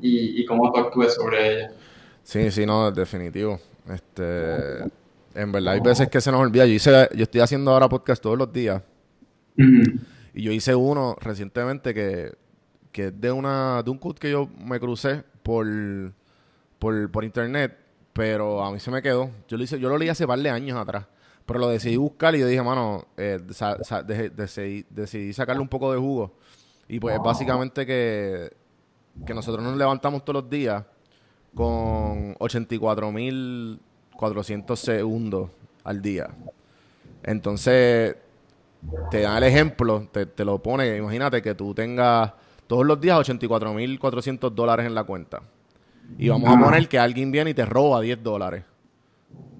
[0.00, 1.72] y, cómo tú actúes sobre ella.
[2.22, 3.60] Sí, sí, no, definitivo.
[3.88, 4.82] Este,
[5.34, 6.66] en verdad hay veces que se nos olvida.
[6.66, 8.82] Yo hice, yo estoy haciendo ahora podcast todos los días.
[9.56, 12.32] Y yo hice uno recientemente que,
[12.90, 15.66] que es de una, de un cut que yo me crucé por,
[16.78, 17.76] por, internet,
[18.12, 19.30] pero a mí se me quedó.
[19.48, 21.06] Yo lo hice, yo lo leí hace par de años atrás.
[21.46, 23.38] Pero lo decidí buscar y yo dije, mano, eh,
[24.34, 26.32] decidí, decidí sacarle un poco de jugo.
[26.88, 28.50] Y pues básicamente que
[29.26, 30.84] que nosotros nos levantamos todos los días
[31.54, 35.50] con 84.400 segundos
[35.84, 36.30] al día.
[37.22, 38.16] Entonces,
[39.10, 42.32] te dan el ejemplo, te, lo pone, imagínate que tú tengas
[42.66, 45.42] todos los días 84.400 dólares en la cuenta.
[46.18, 48.64] Y vamos a poner que alguien viene y te roba 10 dólares.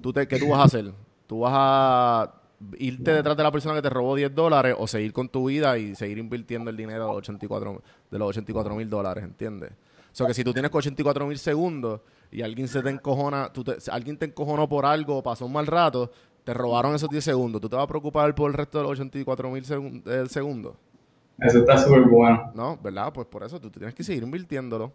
[0.03, 0.93] ¿Tú te, ¿Qué tú vas a hacer?
[1.27, 2.35] ¿Tú vas a
[2.79, 5.77] irte detrás de la persona que te robó 10 dólares o seguir con tu vida
[5.79, 9.73] y seguir invirtiendo el dinero de los 84 de los 84 mil dólares, ¿entiendes?
[9.73, 13.65] O sea que si tú tienes 84 mil segundos y alguien se te encojona, tú
[13.91, 16.11] alguien te encojonó por algo, pasó un mal rato,
[16.45, 18.93] te robaron esos 10 segundos, ¿tú te vas a preocupar por el resto de los
[18.93, 19.65] 84 mil
[20.07, 20.77] eh, segundos?
[21.39, 22.53] Eso está súper bueno.
[22.55, 23.13] No, ¿verdad?
[23.13, 24.93] Pues por eso tú, tienes que seguir invirtiéndolo.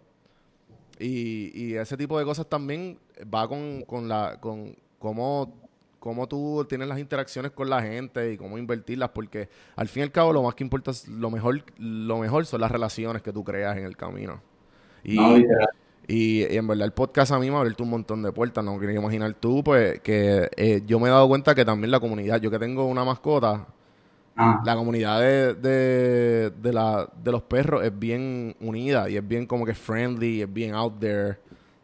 [0.98, 3.00] Y, y, ese tipo de cosas también
[3.34, 5.69] va con, con la con cómo
[6.00, 10.04] cómo tú tienes las interacciones con la gente y cómo invertirlas, porque al fin y
[10.04, 13.34] al cabo lo más que importa es lo mejor, lo mejor son las relaciones que
[13.34, 14.42] tú creas en el camino.
[15.04, 15.20] Y,
[16.08, 18.80] y, en verdad el podcast a mí me ha abierto un montón de puertas, no
[18.80, 22.42] quería imaginar tú, pues que eh, yo me he dado cuenta que también la comunidad,
[22.42, 23.68] yo que tengo una mascota,
[24.36, 24.62] ah.
[24.66, 29.46] la comunidad de, de, de, la, de los perros es bien unida y es bien
[29.46, 31.38] como que friendly, es bien out there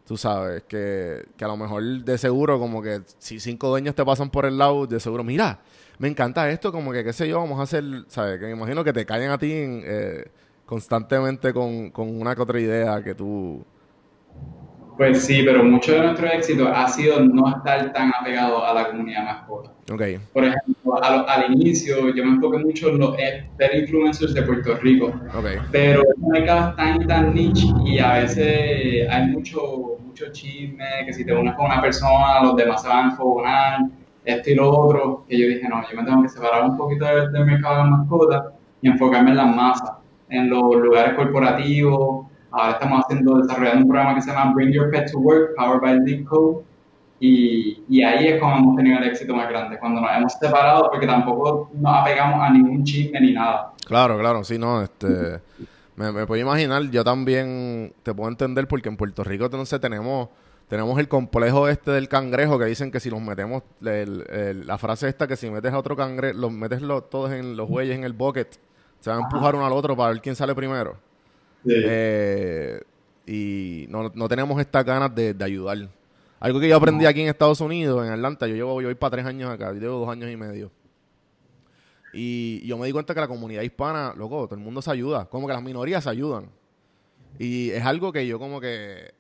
[0.05, 4.29] tú sabes, que, a lo mejor de seguro, como que si cinco dueños te pasan
[4.29, 5.59] por el lado, de seguro, mira,
[5.97, 8.39] me encanta esto, como que qué sé yo, vamos a hacer, ¿sabes?
[8.39, 10.27] Que me imagino que te caen a ti eh,
[10.65, 13.65] constantemente con, con una que otra idea que tú
[14.97, 18.87] pues sí, pero mucho de nuestro éxito ha sido no estar tan apegado a la
[18.87, 19.71] comunidad mascota.
[19.91, 20.19] Okay.
[20.33, 23.15] Por ejemplo, al inicio yo me enfoqué mucho en los
[23.73, 25.13] influencers de Puerto Rico.
[25.37, 25.57] Okay.
[25.71, 31.13] Pero el mercado es tan tan niche y a veces hay mucho, mucho chisme, que
[31.13, 33.79] si te unes con una persona, los demás se van a enfocar,
[34.25, 37.05] esto y lo otro, que yo dije, no, yo me tengo que separar un poquito
[37.05, 38.43] del, mercado de las mascotas
[38.81, 39.91] y enfocarme en las masas,
[40.29, 42.24] en los lugares corporativos,
[42.55, 45.81] Ahora estamos haciendo, desarrollando un programa que se llama Bring Your Pet to Work, Powered
[45.81, 46.25] by Lead
[47.19, 50.89] Y, y, ahí es cuando hemos tenido el éxito más grande, cuando nos hemos separado,
[50.89, 53.73] porque tampoco nos apegamos a ningún chisme ni nada.
[53.85, 55.41] Claro, claro, sí, no, este,
[55.97, 60.29] me, me puedo imaginar, yo también te puedo entender porque en Puerto Rico entonces tenemos,
[60.69, 65.27] tenemos el complejo este del cangrejo que dicen que si nos metemos, la frase esta
[65.27, 68.13] que si metes a otro cangrejo, los metes los, todos en los bueyes en el
[68.13, 68.57] bucket,
[69.01, 70.95] se van a empujar uno al otro para ver quién sale primero.
[71.67, 72.81] Eh,
[73.25, 75.89] y no, no tenemos estas ganas de, ayudar.
[76.39, 79.11] Algo que yo aprendí aquí en Estados Unidos, en Atlanta, yo llevo yo voy para
[79.11, 80.71] tres años acá, yo llevo dos años y medio.
[82.13, 85.25] Y yo me di cuenta que la comunidad hispana, loco, todo el mundo se ayuda,
[85.25, 86.49] como que las minorías se ayudan.
[87.39, 89.13] Y es algo que yo como que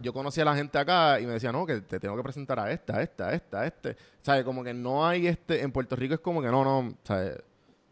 [0.00, 2.58] yo conocía a la gente acá y me decía, no, que te tengo que presentar
[2.58, 3.96] a esta, a esta, a esta, a este.
[4.22, 4.44] ¿Sabes?
[4.44, 7.38] Como que no hay este, en Puerto Rico es como que no, no, ¿sabes?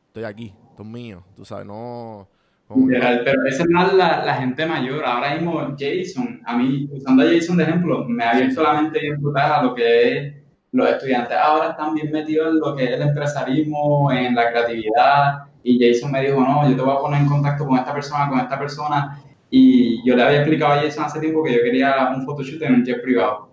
[0.08, 2.28] Estoy aquí, esto es mío, tú sabes, no,
[2.68, 5.04] pero esa es más la, la, gente mayor.
[5.04, 9.00] Ahora mismo Jason, a mí, usando a Jason de ejemplo, me ha abierto la mente
[9.00, 10.34] bien brutal a lo que es
[10.74, 15.44] los estudiantes ahora están bien metidos en lo que es el empresarismo, en la creatividad.
[15.62, 18.28] Y Jason me dijo, no, yo te voy a poner en contacto con esta persona,
[18.28, 19.22] con esta persona.
[19.50, 22.74] Y yo le había explicado a Jason hace tiempo que yo quería un photoshoot en
[22.74, 23.50] un jet privado.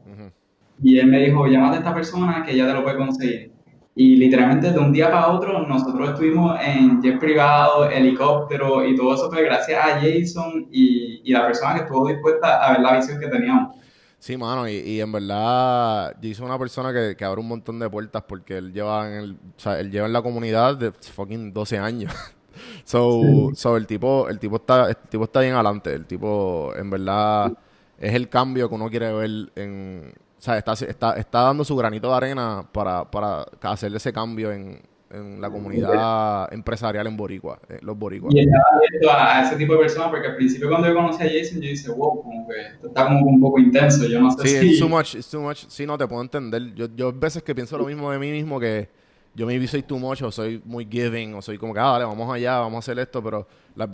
[0.82, 3.52] Y él me dijo, llámate a esta persona que ya te lo puede conseguir.
[3.94, 9.16] Y literalmente de un día para otro nosotros estuvimos en jet privado, helicóptero y todo
[9.16, 12.96] eso fue gracias a Jason y, y la persona que estuvo dispuesta a ver la
[12.96, 13.76] visión que teníamos.
[14.18, 17.80] Sí, mano, y, y en verdad Jason es una persona que, que, abre un montón
[17.80, 20.92] de puertas porque él lleva en el, o sea, él lleva en la comunidad de
[20.92, 22.14] fucking 12 años.
[22.84, 25.94] so, so el tipo, el tipo está, el tipo está bien adelante.
[25.94, 27.52] El tipo, en verdad,
[27.98, 31.76] es el cambio que uno quiere ver en, o sea, está, está, está dando su
[31.76, 34.82] granito de arena para, para hacer ese cambio en,
[35.12, 38.34] en la comunidad empresarial en Boricua, eh, los boricuas.
[38.34, 41.62] Y estaba a ese tipo de personas, porque al principio cuando yo conocí a Jason,
[41.62, 44.58] yo dije, wow, como que esto está como un poco intenso, yo no sé sí,
[44.58, 44.70] si...
[44.72, 45.66] it's too much, it's too much.
[45.68, 46.74] Sí, no, te puedo entender.
[46.74, 48.90] Yo, yo a veces que pienso lo mismo de mí mismo, que
[49.36, 52.06] yo maybe soy too much, o soy muy giving, o soy como que, ah, dale,
[52.06, 53.88] vamos allá, vamos a hacer esto, pero la,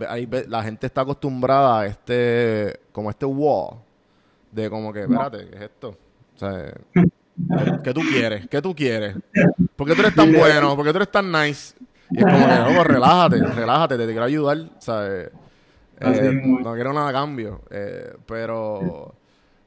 [0.48, 3.76] la gente está acostumbrada a este, como este wall,
[4.50, 6.07] de como que, espérate, ¿qué es esto?
[6.38, 6.72] O sea,
[7.82, 8.48] ¿qué tú quieres?
[8.48, 9.16] ¿Qué tú quieres?
[9.76, 10.76] ¿Por qué tú eres tan bueno?
[10.76, 11.74] ¿Por qué tú eres tan nice?
[12.10, 15.30] Y es como que, no, pues, relájate, relájate, te quiero ayudar, ¿sabes?
[16.00, 17.62] Eh, no quiero nada a cambio.
[17.70, 19.14] Eh, pero,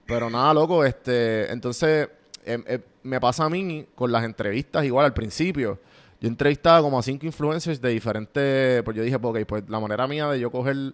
[0.05, 2.09] pero nada, loco, este, entonces,
[2.45, 5.80] em, em, me pasa a mí con las entrevistas igual al principio.
[6.19, 10.07] Yo entrevistaba como a cinco influencers de diferentes, pues yo dije, ok, pues la manera
[10.07, 10.93] mía de yo coger,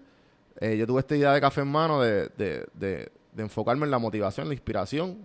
[0.59, 3.91] eh, yo tuve esta idea de café en mano de, de, de, de enfocarme en
[3.91, 5.17] la motivación, la inspiración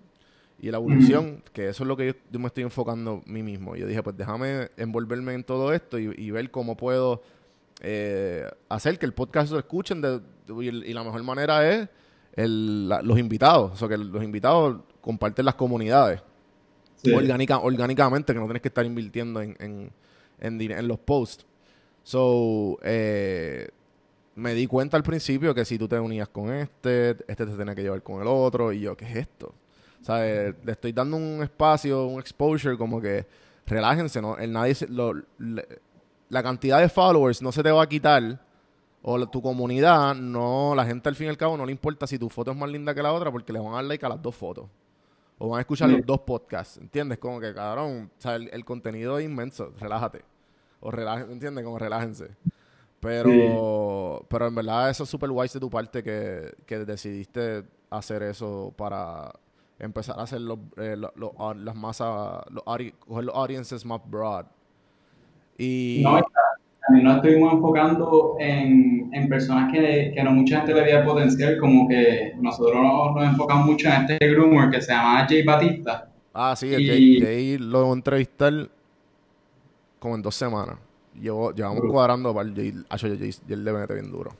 [0.62, 3.74] y la evolución, que eso es lo que yo, me estoy enfocando a mí mismo.
[3.74, 7.20] Yo dije, pues déjame envolverme en todo esto y, ver cómo puedo
[7.80, 10.20] eh, hacer que el podcast lo escuchen de,
[10.60, 11.88] y, la mejor manera es
[12.36, 16.22] los invitados, o sea, que los invitados comparten las comunidades
[17.60, 19.92] orgánicamente, que no tienes que estar invirtiendo en, en,
[20.40, 21.44] en, los posts.
[22.04, 23.68] So, eh,
[24.36, 27.74] me di cuenta al principio que si tú te unías con este, este te tenía
[27.74, 29.54] que llevar con el otro, y yo, ¿qué es esto?
[30.02, 30.54] ¿Sabes?
[30.64, 33.26] Le estoy dando un espacio, un exposure, como que
[33.66, 34.36] relájense, ¿no?
[34.36, 35.14] El nadie lo,
[36.28, 38.40] la cantidad de followers no se te va a quitar.
[39.04, 42.20] O tu comunidad, no, la gente al fin y al cabo no le importa si
[42.20, 44.08] tu foto es más linda que la otra porque le van a dar like a
[44.08, 44.66] las dos fotos.
[45.38, 47.18] O van a escuchar los dos podcasts, ¿entiendes?
[47.18, 50.22] Como que, cabrón, o sea, el, contenido es inmenso, relájate.
[50.78, 51.64] O relájense, ¿entiendes?
[51.64, 52.28] Como relájense.
[53.00, 58.22] Pero, pero en verdad eso es súper wise de tu parte que, que decidiste hacer
[58.22, 59.32] eso para
[59.82, 64.46] empezar a hacer los, eh, las masas, los coger los audiences más broad.
[65.58, 66.02] Y...
[66.02, 66.20] No,
[66.86, 71.58] también nos estuvimos enfocando en, en personas que, que, no mucha gente le veía potencial,
[71.58, 76.08] como que nosotros nos, enfocamos mucho en este groomer que se llama Jay Batista.
[76.32, 77.20] Ah, sí, y...
[77.20, 78.52] Jay, lo entrevistar
[79.98, 80.76] como en dos semanas.
[81.20, 84.32] Llevo, llevamos cuadrando para el Jay, Jay, Jay, Jay le mete bien duro.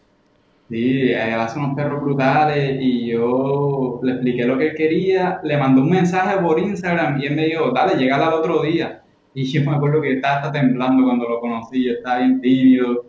[0.69, 5.59] Sí, él hace unos perros brutales y yo le expliqué lo que él quería, le
[5.59, 8.99] mandó un mensaje por Instagram y él me dijo, dale, llega al otro día.
[9.35, 13.07] Y yo me acuerdo que estaba hasta temblando cuando lo conocí, yo estaba bien tímido.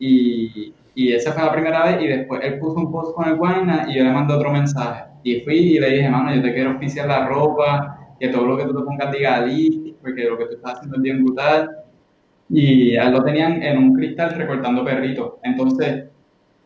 [0.00, 3.36] Y, y esa fue la primera vez y después él puso un post con el
[3.36, 5.04] Guayna y yo le mandé otro mensaje.
[5.22, 8.56] Y fui y le dije, mano, yo te quiero oficiar la ropa, que todo lo
[8.56, 11.70] que tú te pongas diga Ali, porque lo que tú estás haciendo es bien brutal.
[12.48, 15.34] Y él lo tenían en un cristal recortando perritos.
[15.44, 16.06] Entonces,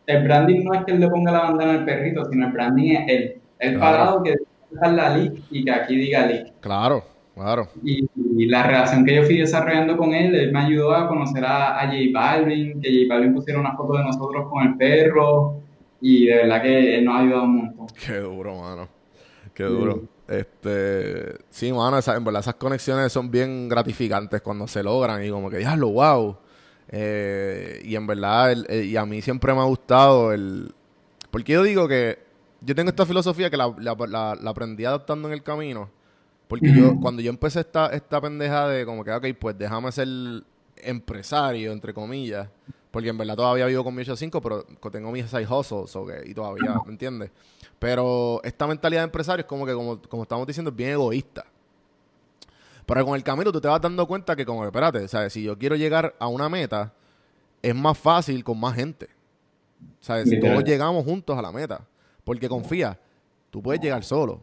[0.07, 2.91] el branding no es que él le ponga la bandana al perrito, sino el branding
[2.91, 3.35] es él.
[3.59, 4.35] El parado que
[4.69, 6.53] dejar la leak y que aquí diga leak.
[6.59, 7.03] Claro,
[7.33, 7.69] claro.
[7.83, 8.07] Y,
[8.47, 11.87] la relación que yo fui desarrollando con él, él me ayudó a conocer a, a
[11.87, 15.61] J Balvin, que J Balvin pusiera una foto de nosotros con el perro.
[16.01, 17.87] Y de verdad que él nos ha ayudado un montón.
[18.05, 18.87] Qué duro, mano.
[19.53, 20.03] Qué duro.
[20.27, 25.49] Este, sí, mano, en verdad esas conexiones son bien gratificantes cuando se logran y como
[25.49, 26.35] que, ya lo wow
[26.97, 30.73] eh, y en verdad, y a mí siempre me ha gustado el...
[31.29, 32.19] Porque yo digo que
[32.61, 33.95] yo tengo esta filosofía que la, la,
[34.41, 35.89] la, aprendí adaptando en el camino.
[36.47, 40.07] Porque yo, cuando yo empecé esta, esta pendeja de como que, ok, pues déjame ser
[40.77, 42.47] empresario, entre comillas.
[42.91, 46.33] Porque en verdad todavía vivo con mi 8-5, pero tengo mis side hustles, okay, y
[46.33, 47.29] todavía, ¿me entiendes?
[47.77, 51.45] Pero esta mentalidad de empresario es como que, como, como estamos diciendo, es bien egoísta.
[52.85, 55.33] Pero con el camino tú te vas dando cuenta que, como, espérate, ¿sabes?
[55.33, 56.93] Si yo quiero llegar a una meta,
[57.61, 59.09] es más fácil con más gente.
[59.99, 60.29] ¿Sabes?
[60.29, 61.85] Si todos llegamos juntos a la meta.
[62.23, 62.99] Porque confía,
[63.49, 64.41] tú puedes llegar solo.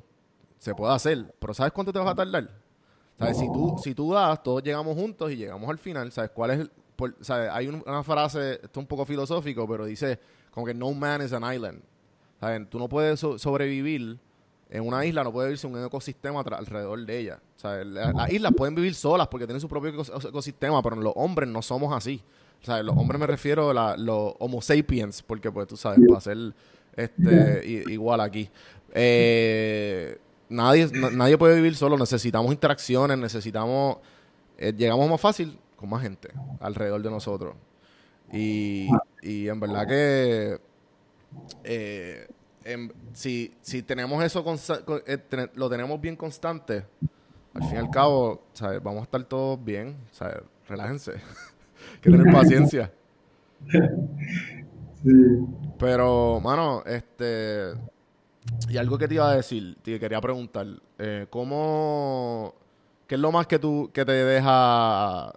[0.58, 1.34] Se puede hacer.
[1.38, 2.50] Pero ¿sabes cuánto te vas a tardar?
[3.18, 3.36] ¿Sabes?
[3.38, 6.10] Si, tú, si tú das, todos llegamos juntos y llegamos al final.
[6.10, 6.70] ¿Sabes cuál es
[7.20, 7.50] ¿sabes?
[7.50, 10.18] Hay una frase, esto es un poco filosófico, pero dice
[10.50, 11.80] como que no man is an island.
[12.40, 12.68] ¿Sabes?
[12.68, 14.18] Tú no puedes sobrevivir
[14.72, 17.38] en una isla no puede vivirse un ecosistema alrededor de ella.
[17.62, 21.94] Las islas pueden vivir solas porque tienen su propio ecosistema, pero los hombres no somos
[21.94, 22.22] así.
[22.62, 26.20] O sea, los hombres me refiero a los homo sapiens, porque pues tú sabes, para
[26.22, 26.54] ser
[26.96, 28.48] Este, igual aquí.
[28.94, 30.18] Eh,
[30.48, 31.98] nadie, nadie puede vivir solo.
[31.98, 33.98] Necesitamos interacciones, necesitamos.
[34.56, 37.54] Eh, llegamos más fácil con más gente alrededor de nosotros.
[38.32, 38.88] Y,
[39.20, 40.58] y en verdad que.
[41.62, 42.26] Eh,
[43.12, 44.44] si, si tenemos eso,
[45.06, 46.84] eh, lo tenemos bien constante,
[47.54, 48.82] al fin y al cabo, ¿sabes?
[48.82, 49.96] vamos a estar todos bien.
[50.10, 50.38] ¿sabes?
[50.68, 51.12] Relájense.
[52.00, 52.92] que tener paciencia.
[55.02, 55.10] Sí.
[55.80, 57.72] Pero, mano, este.
[58.68, 60.64] Y algo que te iba a decir, te quería preguntar,
[60.96, 62.54] eh, ¿cómo,
[63.08, 65.32] qué es lo más que tú, que te deja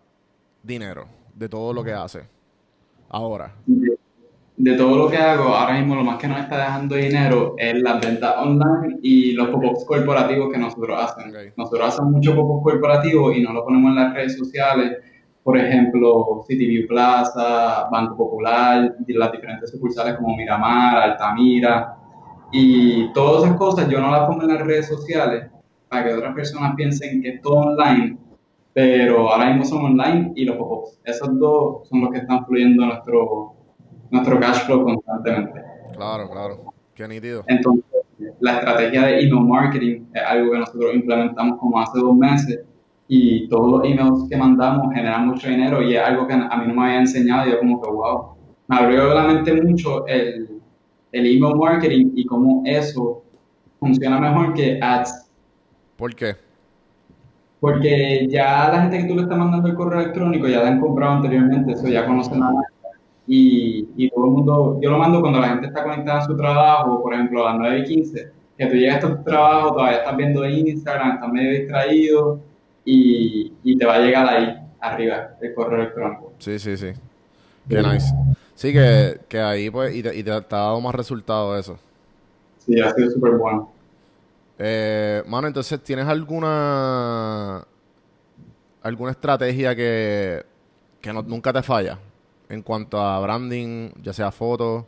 [0.61, 2.25] dinero de todo lo que haces
[3.09, 3.55] ahora?
[4.57, 7.75] De, todo lo que hago, ahora mismo lo más que nos está dejando dinero es
[7.81, 11.35] las ventas online y los pop-ups corporativos que nosotros hacemos.
[11.57, 14.97] Nosotros hacemos mucho pop-ups corporativos y no lo ponemos en las redes sociales.
[15.43, 21.95] Por ejemplo, CityView Plaza, Banco Popular, las diferentes sucursales como Miramar, Altamira,
[22.51, 25.49] y todas esas cosas yo no las pongo en las redes sociales
[25.89, 28.17] para que otras personas piensen que es todo online,
[28.73, 30.99] pero ahora mismo son online y los pop-ups.
[31.03, 33.54] Esos dos son los que están fluyendo nuestro,
[34.11, 35.61] nuestro cash flow constantemente.
[35.93, 36.73] Claro, claro.
[36.93, 37.43] Qué nítido.
[37.47, 37.85] Entonces,
[38.39, 42.61] la estrategia de email marketing es algo que nosotros implementamos como hace dos meses
[43.07, 46.67] y todos los emails que mandamos generan mucho dinero y es algo que a mí
[46.67, 48.35] no me había enseñado y yo como que wow,
[48.67, 50.55] me abrió la mente mucho el
[51.15, 53.23] el email marketing y cómo eso
[53.79, 55.31] funciona mejor que ads.
[55.95, 56.35] ¿Por qué?
[57.61, 60.81] Porque ya la gente que tú le estás mandando el correo electrónico ya la han
[60.81, 62.73] comprado anteriormente, eso ya conocen la marca.
[63.27, 66.37] Y, y todo el mundo, yo lo mando cuando la gente está conectada a su
[66.37, 69.97] trabajo, por ejemplo a las 9 y 15, que tú llegas a tu trabajo, todavía
[69.97, 72.39] estás viendo Instagram, estás medio distraído
[72.83, 76.33] y, y te va a llegar ahí arriba el correo electrónico.
[76.37, 76.91] Sí, sí, sí.
[77.67, 78.13] Qué nice.
[78.53, 81.77] Sí, que, que ahí pues, y te, y te, ha dado más resultado eso.
[82.59, 83.71] Sí, ha sido súper bueno.
[84.57, 87.65] Eh, mano, entonces, ¿tienes alguna
[88.81, 90.45] alguna estrategia que,
[91.01, 91.97] que nunca te falla
[92.49, 94.85] en cuanto a branding, ya sea fotos,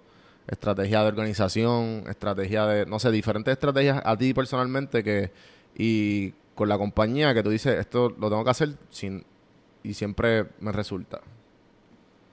[0.47, 5.31] estrategia de organización, estrategia de, no sé, diferentes estrategias a ti personalmente que
[5.75, 9.23] y con la compañía que tú dices, esto lo tengo que hacer sin,
[9.83, 11.21] y siempre me resulta?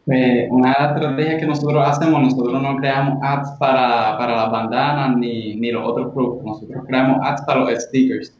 [0.06, 4.50] Eh, una de las estrategias que nosotros hacemos, nosotros no creamos ads para, para las
[4.50, 8.36] bandanas ni, ni, los otros productos, nosotros creamos ads para los stickers.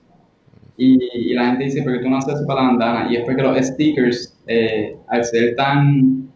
[0.76, 3.12] Y, la gente dice, ¿por qué tú no haces eso para la bandana?
[3.12, 6.28] Y es porque los stickers, eh, al ser tan,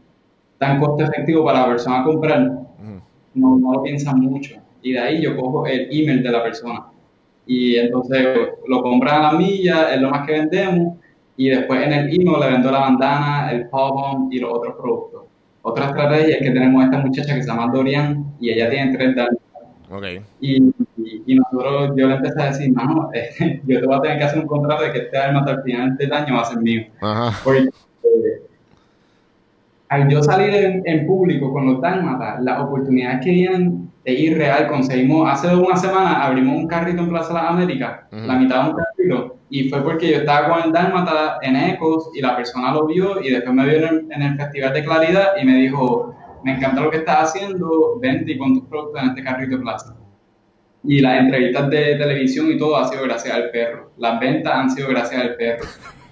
[0.59, 2.41] tan costo efectivo para la persona comprar,
[3.35, 4.57] no, no lo piensan mucho.
[4.83, 6.87] Y de ahí yo cojo el email de la persona.
[7.47, 8.27] Y entonces
[8.67, 10.99] lo compran a la milla, es lo más que vendemos
[11.39, 15.23] y después en el email le vendo la bandana, el pop y los otros productos.
[15.63, 18.97] Otra estrategia es que tenemos a esta muchacha que se llama Dorian y ella tiene
[18.97, 19.39] tres daños.
[19.89, 20.21] Okay.
[20.41, 20.75] Y,
[21.27, 24.25] y, nosotros, yo le empecé a decir, mano, eh, yo te voy a tener que
[24.25, 26.59] hacer un contrato de que este arma hasta el final del año va a ser
[26.59, 26.87] mío.
[27.01, 27.41] Ajá.
[27.45, 28.43] Porque eh,
[29.89, 34.69] al yo salir en, en, público con los dálmatas, las oportunidades que vienen es irreal.
[34.69, 38.71] Conseguimos, hace una semana abrimos un carrito en Plaza de las Américas, la mitad de
[38.71, 42.73] un carrito, y fue porque yo estaba con el Dálmata en Ecos y la persona
[42.73, 46.15] lo vio y después me vio en el, Festival de Claridad y me dijo,
[46.45, 49.63] me encanta lo que estás haciendo, vente y pon tus productos en este carrito de
[49.63, 49.97] plaza.
[50.85, 53.91] Y las entrevistas de televisión y todo ha sido gracias al perro.
[53.99, 55.65] Las ventas han sido gracias al perro.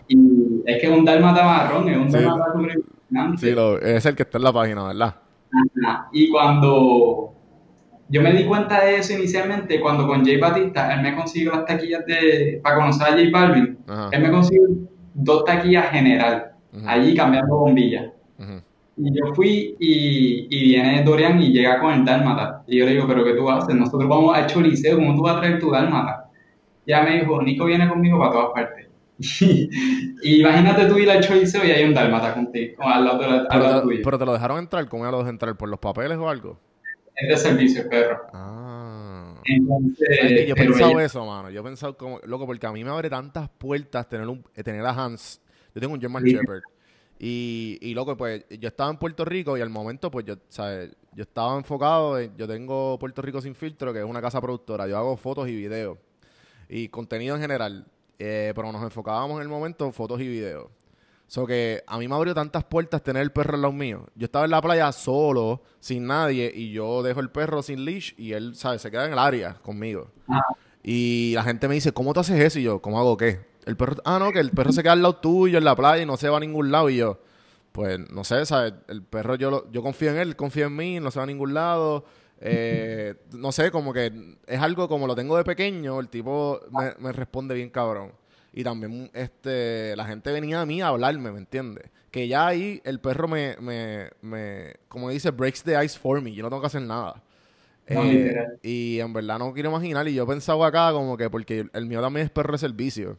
[0.08, 2.18] Y es que es un Dálmata marrón, es un sí.
[2.18, 2.52] Dálmata
[3.36, 5.14] Sí, es el que está en la página, ¿verdad?
[6.12, 7.32] Y cuando
[8.08, 11.64] yo me di cuenta de eso inicialmente cuando con Jay Batista, él me consiguió las
[11.64, 13.78] taquillas de, para conocer a Jay Balvin,
[14.12, 14.62] él me consiguió
[15.14, 16.52] dos taquillas general,
[16.86, 18.10] allí cambiando bombillas.
[18.98, 22.64] Y yo fui y, y, viene Dorian y llega con el Dálmata.
[22.66, 23.74] Y yo le digo, ¿pero qué tú haces?
[23.74, 26.30] Nosotros vamos a Choliseo, ¿cómo tú vas a traer tu Dálmata?
[26.86, 28.85] Y ella me dijo, Nico viene conmigo para todas partes.
[29.18, 29.70] Y,
[30.40, 34.00] imagínate tú ir al Choliseo y hay un Dálmata contigo, al lado, al lado tuyo.
[34.04, 35.56] Pero te lo dejaron entrar, ¿cómo lo dejaron entrar?
[35.56, 36.58] ¿Por los papeles o algo?
[37.16, 38.26] es de servicio, perro.
[38.32, 39.34] Ah.
[39.44, 41.50] Entonces, yo he pensado eso, mano.
[41.50, 44.84] Yo he pensado como, loco, porque a mí me abre tantas puertas tener un, tener
[44.84, 45.40] a Hans.
[45.74, 46.62] Yo tengo un German Shepherd.
[47.18, 50.94] Y, y, loco, pues yo estaba en Puerto Rico y al momento, pues yo, ¿sabes?
[51.14, 54.86] Yo estaba enfocado, yo tengo Puerto Rico Sin Filtro, que es una casa productora.
[54.86, 55.96] Yo hago fotos y videos.
[56.68, 57.86] Y contenido en general.
[58.18, 60.68] Eh, pero nos enfocábamos en el momento fotos y videos.
[61.28, 64.06] So que a mí me abrió tantas puertas tener el perro en lado mío.
[64.14, 68.12] Yo estaba en la playa solo, sin nadie, y yo dejo el perro sin leash
[68.16, 68.82] y él, ¿sabes?
[68.82, 70.08] Se queda en el área conmigo.
[70.84, 72.60] Y la gente me dice, ¿cómo tú haces eso?
[72.60, 73.40] Y yo, ¿cómo hago qué?
[73.64, 76.04] El perro, ah, no, que el perro se queda al lado tuyo en la playa
[76.04, 76.88] y no se va a ningún lado.
[76.90, 77.18] Y yo,
[77.72, 78.74] pues, no sé, ¿sabes?
[78.86, 81.54] El perro, yo, yo confío en él, confío en mí, no se va a ningún
[81.54, 82.04] lado.
[82.40, 86.60] Eh, no sé, como que es algo como lo tengo de pequeño, el tipo
[86.98, 88.12] me, responde bien cabrón.
[88.52, 91.90] Y también este, la gente venía a mí a hablarme, ¿me entiendes?
[92.10, 96.32] Que ya ahí el perro me, me, me, como dice, breaks the ice for me.
[96.32, 97.22] Yo no tengo que hacer nada.
[97.86, 100.08] Eh, y en verdad no quiero imaginar.
[100.08, 103.18] Y yo pensaba acá como que, porque el mío también es perro de servicio.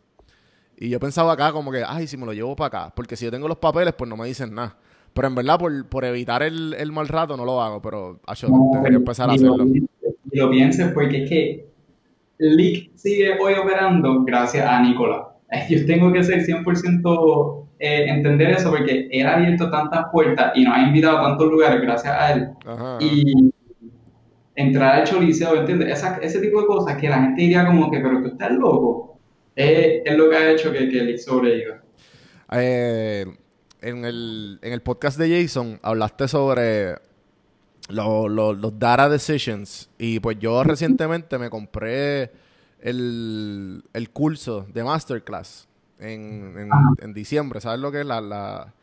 [0.78, 2.96] Y yo pensaba acá como que, ay, si me lo llevo para acá.
[2.96, 4.78] Porque si yo tengo los papeles, pues no me dicen nada.
[5.18, 5.58] Pero en verdad,
[5.90, 7.82] por, evitar el, el, mal rato, no lo hago.
[7.82, 9.66] Pero yo tendría empezar a hacerlo.
[9.66, 11.66] Y lo pienses porque es que
[12.38, 15.24] Leak sigue hoy operando gracias a Nicolás.
[15.70, 20.64] Yo tengo que ser 100% eh, entender eso porque él ha abierto tantas puertas y
[20.64, 22.50] nos ha invitado a tantos lugares gracias a él.
[23.00, 23.52] Y
[24.56, 26.04] entrar al choliseo, ¿entiendes?
[26.22, 29.18] ese tipo de cosas que la gente diría como que, pero tú estás loco.
[29.56, 31.82] Es, es lo que ha hecho que, que Leak sobreviva.
[32.52, 33.26] Eh
[33.82, 36.96] en el, en el podcast de Jason hablaste sobre
[37.90, 39.90] los data decisions.
[39.98, 42.32] Y pues yo recientemente me compré
[42.82, 45.68] el, curso de Masterclass
[46.00, 46.70] en,
[47.02, 47.62] en, diciembre.
[47.62, 48.06] ¿Sabes lo que es?
[48.06, 48.74] La, la,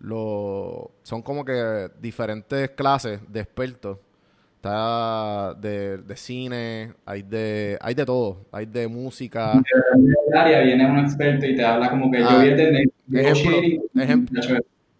[0.00, 3.98] lo, son como que diferentes clases de expertos.
[4.62, 9.60] Está de, de, cine, hay de, hay de todo, hay de música.
[9.96, 14.40] De área viene un experto y te habla como que yo ah, vi ejemplo,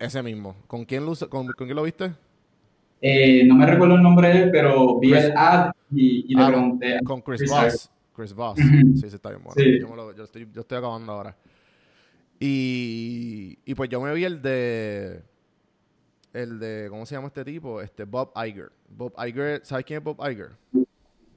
[0.01, 0.57] ese mismo.
[0.67, 2.11] ¿Con quién lo, con, quién lo viste?
[3.01, 6.49] Eh, no me recuerdo el nombre de él, pero vi el ad y, le ah,
[6.49, 6.99] pregunté.
[7.05, 7.89] Con Chris, Voss.
[8.17, 8.57] Chris Voss.
[8.57, 10.13] sí, sí, está bien bueno.
[10.13, 11.37] Yo, estoy, yo estoy acabando ahora.
[12.41, 15.23] Y, y pues yo me vi el de
[16.33, 17.81] el de, ¿cómo se llama este tipo?
[17.81, 18.73] Este, Bob Iger.
[18.89, 20.51] Bob Iger, ¿sabes quién es Bob Iger?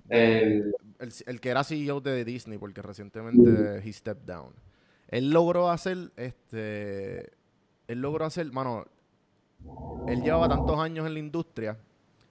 [0.09, 4.53] El, el, que era CEO de Disney, porque recientemente he stepped down.
[5.07, 7.31] Él logró hacer, este,
[7.87, 8.85] él logró hacer, mano,
[10.07, 11.77] él llevaba tantos años en la industria.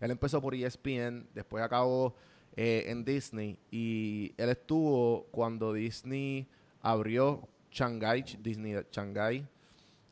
[0.01, 2.15] Él empezó por ESPN, después acabó
[2.57, 6.47] eh, en Disney y él estuvo cuando Disney
[6.83, 9.47] abrió Shanghai, Disney Shanghai,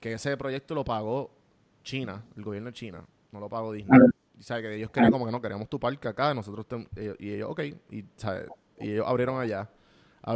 [0.00, 1.30] que ese proyecto lo pagó
[1.82, 4.00] China, el gobierno de China, no lo pagó Disney.
[4.38, 6.66] Y sabe que ellos querían como que no, queremos tu parque acá, nosotros
[7.18, 7.60] y ellos, ok,
[7.90, 8.04] y,
[8.80, 9.68] y ellos abrieron allá.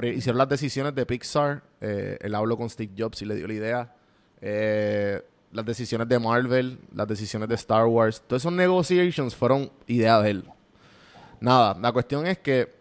[0.02, 3.54] hicieron las decisiones de Pixar, eh, él habló con Steve Jobs y le dio la
[3.54, 3.94] idea.
[4.40, 5.22] Eh,
[5.52, 10.30] las decisiones de Marvel, las decisiones de Star Wars, todos esos negotiations fueron idea de
[10.30, 10.44] él.
[11.40, 12.74] Nada, la cuestión es que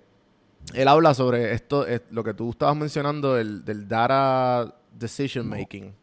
[0.73, 5.93] él habla sobre esto, lo que tú estabas mencionando, el, del data decision making.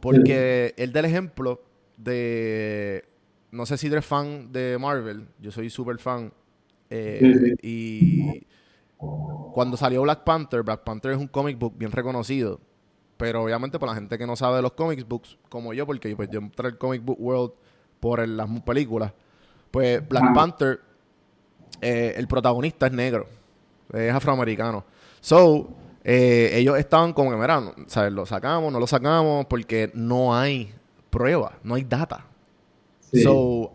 [0.00, 1.62] Porque él da el ejemplo
[1.96, 3.04] de.
[3.50, 5.26] No sé si eres fan de Marvel.
[5.40, 6.32] Yo soy súper fan.
[6.90, 8.46] Eh, y
[8.98, 12.60] cuando salió Black Panther, Black Panther es un comic book bien reconocido.
[13.16, 16.14] Pero obviamente para la gente que no sabe de los comic books, como yo, porque
[16.14, 17.52] pues, yo entré al comic book world
[18.00, 19.12] por las películas,
[19.70, 20.80] pues Black Panther,
[21.80, 23.26] eh, el protagonista es negro,
[23.92, 24.84] es afroamericano.
[25.20, 25.70] So,
[26.04, 28.12] eh, ellos estaban como que, mira, ¿sabes?
[28.12, 30.74] lo sacamos, no lo sacamos, porque no hay
[31.16, 32.26] prueba, no hay data.
[33.00, 33.72] So,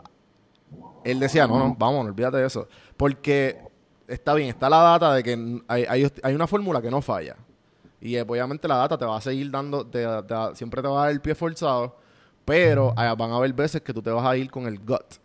[1.03, 2.67] él decía, no, no, vamos, olvídate de eso.
[2.95, 3.59] Porque
[4.07, 7.35] está bien, está la data de que hay, hay, una fórmula que no falla.
[7.99, 9.89] Y eh, obviamente la data te va a seguir dando,
[10.53, 11.97] siempre te va a dar el pie forzado,
[12.45, 15.15] pero van a haber veces que tú te vas a ir con el gut.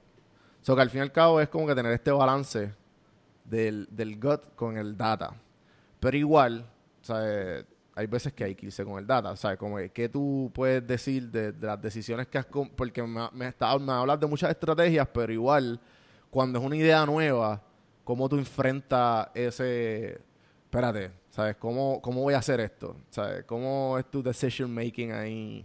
[0.62, 2.72] So que al fin y al cabo es como que tener este balance
[3.44, 5.34] del, del gut con el data.
[6.00, 6.64] Pero igual,
[7.96, 9.56] hay veces que hay que irse con el data, ¿sabes?
[9.56, 12.46] Como que, tú puedes decir de, las decisiones que has...
[12.46, 15.80] Porque me, me, está, me de muchas estrategias, pero igual,
[16.28, 17.62] cuando es una idea nueva,
[18.04, 20.20] ¿cómo tú enfrentas ese...
[20.64, 21.56] Espérate, ¿sabes?
[21.56, 22.96] ¿Cómo, cómo voy a hacer esto?
[23.08, 23.44] ¿Sabes?
[23.44, 25.64] ¿Cómo es tu decision making ahí?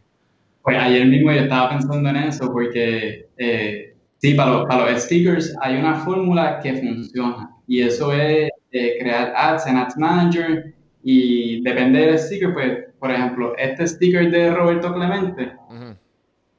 [0.64, 5.04] Pues ayer mismo yo estaba pensando en eso porque, eh, sí, para los, para los
[5.04, 10.81] stickers hay una fórmula que funciona y eso es eh, crear ads en Ads Manager
[11.04, 15.54] y depende del sticker, pues, por ejemplo, este sticker de Roberto Clemente,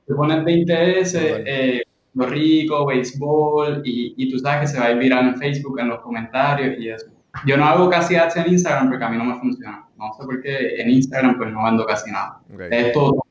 [0.07, 1.14] tú pones 20S,
[1.47, 1.82] eh,
[2.14, 5.78] lo rico, béisbol, y, y, tú sabes que se va a ir viral en Facebook,
[5.80, 7.07] en los comentarios y eso.
[7.47, 9.86] Yo no hago casi ads en Instagram porque a mí no me funciona.
[9.97, 12.40] No sé por qué en Instagram pues no vendo casi nada.
[12.70, 13.24] Es todo,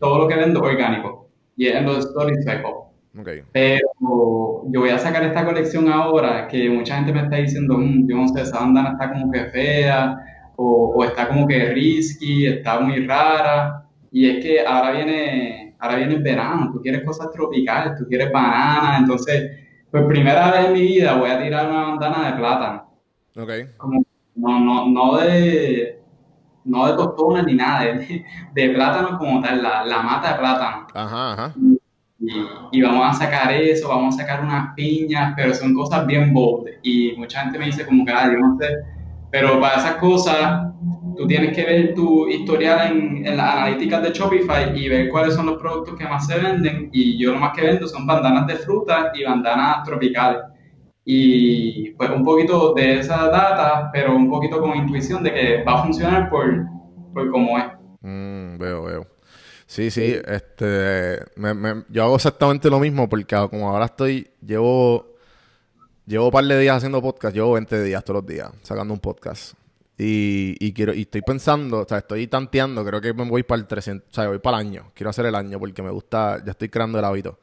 [0.00, 1.28] todo, lo que vendo orgánico.
[1.56, 2.44] Y en los stories
[3.18, 3.42] Okay.
[3.50, 3.80] Pero
[4.68, 8.14] yo voy a sacar esta colección ahora que mucha gente me está diciendo, mm, yo
[8.14, 10.18] no sé, esa bandana está como que fea,
[10.56, 13.86] o, está como que risky, está muy rara.
[14.10, 18.32] Y es que ahora viene, ahora viene el verano, tú quieres cosas tropicales, tú quieres
[18.32, 19.50] bananas, entonces,
[19.90, 22.90] por primera vez en mi vida voy a tirar una bandana de plátano.
[23.36, 23.50] Ok.
[24.34, 25.96] no, no, no de
[26.66, 27.84] no de ni nada,
[28.54, 30.86] de, plátano como tal, la, la, mata de plátano.
[30.94, 31.54] Ajá, ajá.
[32.72, 36.68] y, vamos a sacar eso, vamos a sacar unas piñas, pero son cosas bien bold.
[36.82, 38.68] Y mucha gente me dice como que, ah, yo no sé,
[39.30, 40.72] pero para esas cosas
[41.16, 45.34] tú tienes que ver tu historial en, en, las analíticas de Shopify y ver cuáles
[45.34, 46.90] son los productos que más se venden.
[46.92, 50.42] Y yo lo más que vendo son bandanas de fruta y bandanas tropicales.
[51.04, 55.80] Y pues un poquito de esa data, pero un poquito con intuición de que va
[55.80, 56.66] a funcionar por,
[57.14, 57.64] por cómo es.
[58.00, 59.06] Mm, veo, veo.
[59.66, 61.18] Sí, sí, este,
[61.88, 65.15] yo hago exactamente lo mismo porque como ahora estoy, llevo,
[66.06, 69.00] llevo un par de días haciendo podcast, llevo 20 días todos los días sacando un
[69.00, 69.54] podcast.
[69.98, 73.66] Y, quiero, y estoy pensando, o sea, estoy tanteando, creo que me voy para el
[73.66, 76.50] 300, o sea, voy para el año, quiero hacer el año porque me gusta, ya
[76.50, 77.38] estoy creando el hábito.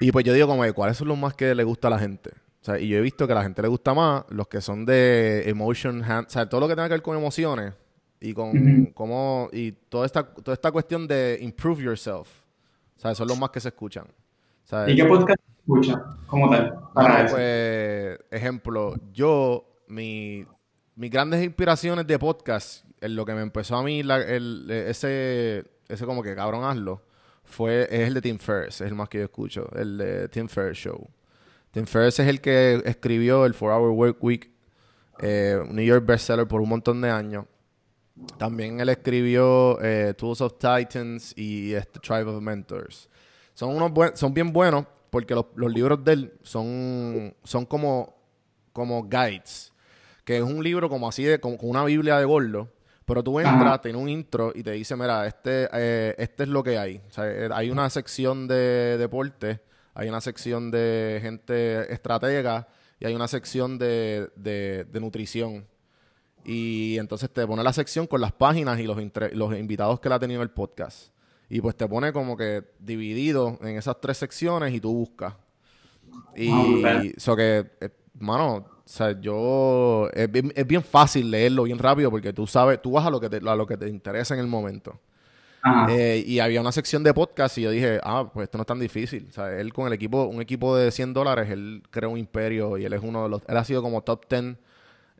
[0.00, 2.30] Y pues yo digo como, ¿cuáles son los más que le gusta a la gente?
[2.60, 4.60] O sea, y yo he visto que a la gente le gusta más los que
[4.60, 7.72] son de emotion, o sea, todo lo que tenga que ver con emociones,
[8.20, 12.28] y con cómo y toda esta toda esta cuestión de improve yourself
[12.96, 13.16] ¿sabes?
[13.16, 14.06] son los más que se escuchan
[14.86, 16.78] ¿Y qué podcast escuchan como tal?
[16.94, 20.46] Para pues ejemplo yo mi
[20.96, 26.06] mis grandes inspiraciones de podcast en lo que me empezó a mí el, ese ese
[26.06, 27.02] como que cabrón hazlo
[27.44, 30.48] fue es el de Tim Ferriss es el más que yo escucho el de Tim
[30.48, 31.08] Ferriss Show
[31.70, 34.50] Tim Ferriss es el que escribió el 4 Hour Work Week
[35.20, 37.44] eh, New York bestseller por un montón de años
[38.38, 43.08] también él escribió eh, Tools of Titans y este Tribe of Mentors.
[43.54, 48.14] Son, unos son bien buenos porque los, libros de él son, son como,
[48.72, 49.72] como guides.
[50.24, 52.68] Que es un libro como así, de, como, una Biblia de gordo.
[53.04, 56.62] Pero tú entras, tiene un intro y te dice, mira, este, eh, este es lo
[56.62, 57.00] que hay.
[57.16, 59.60] Eh, hay una sección de deporte,
[59.94, 62.68] hay una sección de gente estratega
[63.00, 65.66] y hay una sección de, de, de nutrición.
[66.44, 68.98] Y entonces te pone la sección con las páginas y los,
[69.32, 71.10] los invitados que le ha tenido el podcast.
[71.48, 75.34] Y pues te pone como que dividido en esas tres secciones y tú buscas.
[76.36, 76.50] Y
[77.16, 80.08] eso que, eh, mano, o sea, yo.
[80.12, 83.36] Es bien, fácil leerlo bien rápido porque tú sabes, tú vas a lo que te,
[83.36, 84.98] a lo que te interesa en el momento.
[85.90, 88.66] Eh, y había una sección de podcast y yo dije, ah, pues esto no es
[88.66, 89.26] tan difícil.
[89.28, 92.78] O sea, él con el equipo, un equipo de 100 dólares, él creó un imperio
[92.78, 93.42] y él es uno de los.
[93.46, 94.56] Él ha sido como top 10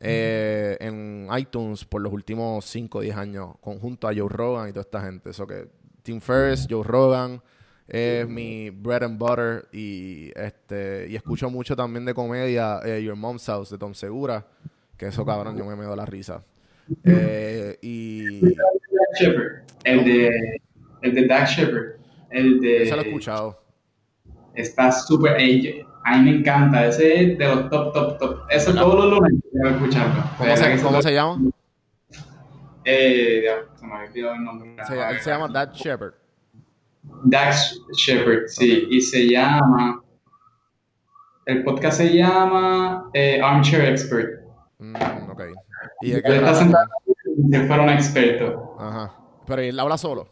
[0.00, 4.72] eh, en iTunes por los últimos 5 o 10 años, conjunto a Joe Rogan y
[4.72, 5.30] toda esta gente.
[5.30, 5.68] Eso que
[6.08, 7.42] Tim Ferriss, Joe Rogan
[7.86, 13.14] es mi bread and butter y este y escucho mucho también de comedia eh, Your
[13.14, 14.46] Mom's House de Tom Segura,
[14.96, 16.42] que eso cabrón yo me me doy la risa.
[17.04, 18.40] Eh, y
[19.84, 20.60] el de
[21.02, 21.96] el de Dax Shepard,
[22.30, 23.62] el de Eso lo he escuchado.
[24.54, 28.40] Está súper a mí me encanta, ese es de los top, top, top.
[28.48, 30.24] Eso todos los lunes quiero escucharlo.
[30.38, 31.38] ¿Cómo, se, ¿cómo se, llama?
[32.90, 34.76] Eh, ya, se me había olvidado el nombre.
[34.86, 36.14] Se, él se llama Dax Shepard.
[37.24, 40.02] Dax Shepard, sí, y se llama,
[41.44, 44.40] el podcast se llama eh, Armchair Expert.
[44.78, 44.94] Mm,
[45.30, 45.42] ok.
[46.00, 46.86] ¿Y de qué está sentado
[47.50, 48.76] si fuera un experto.
[48.78, 49.14] Ajá.
[49.46, 50.28] Pero él habla solo.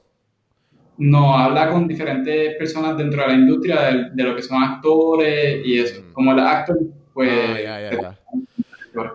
[0.96, 5.78] No, habla con diferentes personas dentro de la industria de, lo que son actores y
[5.78, 6.00] eso.
[6.00, 6.12] Mm.
[6.14, 6.78] Como el actor,
[7.12, 7.30] pues...
[7.30, 8.18] Ah, ya, ya, ya.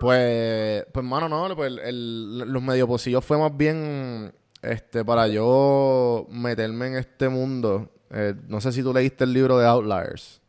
[0.00, 6.26] Pues, pues, mano, no, pues el, los medio pocillos fue más bien este para yo
[6.30, 7.90] meterme en este mundo.
[8.10, 10.40] Eh, no sé si tú leíste el libro de Outliers.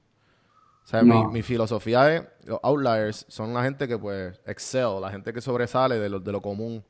[0.83, 5.09] O sea, mi, mi, filosofía es, los Outliers son la gente que pues excel, la
[5.09, 6.83] gente que sobresale de lo, de lo común.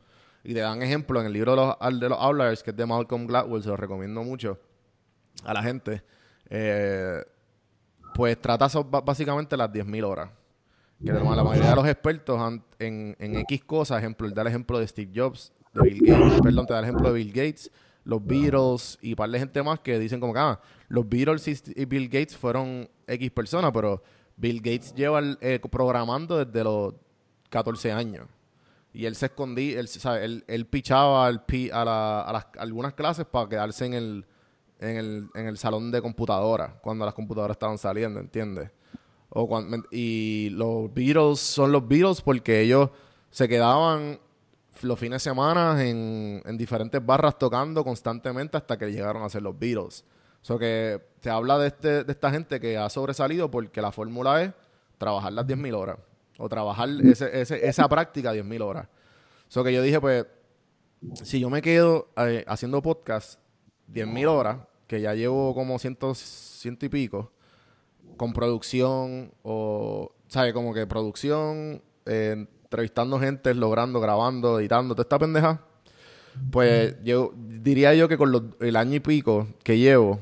[0.43, 2.85] Y te dan ejemplo en el libro de los, de los Outliers, que es de
[2.85, 4.59] Malcolm Gladwell, se lo recomiendo mucho
[5.45, 6.03] a la gente.
[6.49, 7.23] Eh,
[8.13, 8.67] pues trata
[9.03, 10.29] básicamente las 10.000 horas.
[11.03, 14.79] Que la mayoría de los expertos en, en, X cosas, ejemplo, él da el ejemplo
[14.79, 17.69] de Steve Jobs, de Bill Gates, perdón, te da el ejemplo de Bill Gates,
[18.05, 21.45] los Beatles y un par de gente más que dicen como que, ah, los Beatles
[21.75, 24.01] y, Bill Gates fueron X personas, pero
[24.37, 26.93] Bill Gates lleva eh, programando desde los
[27.49, 28.27] 14 años.
[28.93, 29.89] Y él se escondía, él,
[30.21, 31.43] él, él pichaba al
[31.73, 34.25] a, la, a las, algunas clases para quedarse en el,
[34.79, 38.69] en el, en el salón de computadora, cuando las computadoras estaban saliendo, ¿entiendes?
[39.35, 39.49] O
[39.91, 42.91] y los Beatles son los Beatles porque ellos
[43.31, 44.19] se quedaban
[44.81, 49.41] los fines de semana en, en diferentes barras tocando constantemente hasta que llegaron a ser
[49.41, 50.05] los Beatles.
[50.49, 54.43] O que se habla de, este, de esta gente que ha sobresalido porque la fórmula
[54.43, 54.51] es
[54.97, 55.97] trabajar las 10.000 horas
[56.37, 58.87] o trabajar ese, ese, esa práctica 10.000 horas.
[59.49, 60.25] Eso que yo dije, pues,
[61.23, 63.39] si yo me quedo eh, haciendo podcast
[63.91, 64.57] 10.000 horas,
[64.87, 67.31] que ya llevo como ciento, ciento y pico,
[68.17, 70.53] con producción o, ¿sabes?
[70.53, 75.61] Como que producción, eh, entrevistando gente, logrando, grabando, editando, toda esta pendeja.
[76.51, 80.19] Pues yo diría yo que con el año y pico que llevo,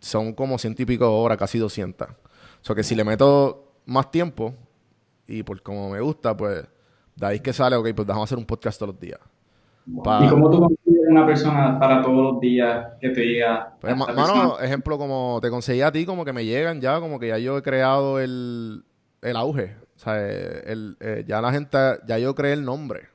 [0.00, 2.08] son como ciento y pico horas, casi 200.
[2.08, 2.14] O
[2.62, 4.54] sea que si le meto más tiempo,
[5.26, 6.64] y por como me gusta, pues
[7.14, 9.20] de ahí que sale, ok, pues a hacer un podcast todos los días.
[9.86, 13.74] ¿Y cómo tú consigues una persona para todos los días que te diga?
[13.80, 17.28] Pues, mano, ejemplo, como te conseguí a ti, como que me llegan ya, como que
[17.28, 18.84] ya yo he creado el,
[19.20, 19.76] el auge.
[19.96, 23.08] O sea, el, eh, ya la gente, ya yo creé el nombre.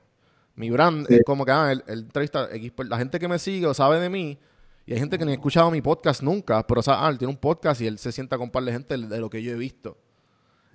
[0.56, 2.50] Mi brand es como que, ah, el, el entrevista,
[2.90, 4.40] la gente que me sigue o sabe de mí,
[4.88, 7.18] y hay gente que ni ha escuchado mi podcast nunca, pero o sea, ah, él
[7.18, 9.58] tiene un podcast y él se sienta a compartir gente de lo que yo he
[9.58, 9.98] visto.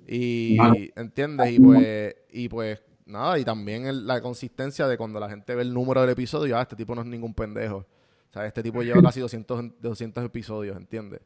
[0.06, 0.58] Y,
[0.96, 1.52] ¿entiendes?
[1.52, 5.72] Y pues, y pues, nada, y también la consistencia de cuando la gente ve el
[5.72, 7.78] número del episodio, ah, este tipo no es ningún pendejo.
[7.78, 11.20] O sea, este tipo lleva casi 200, 200 episodios, ¿entiendes?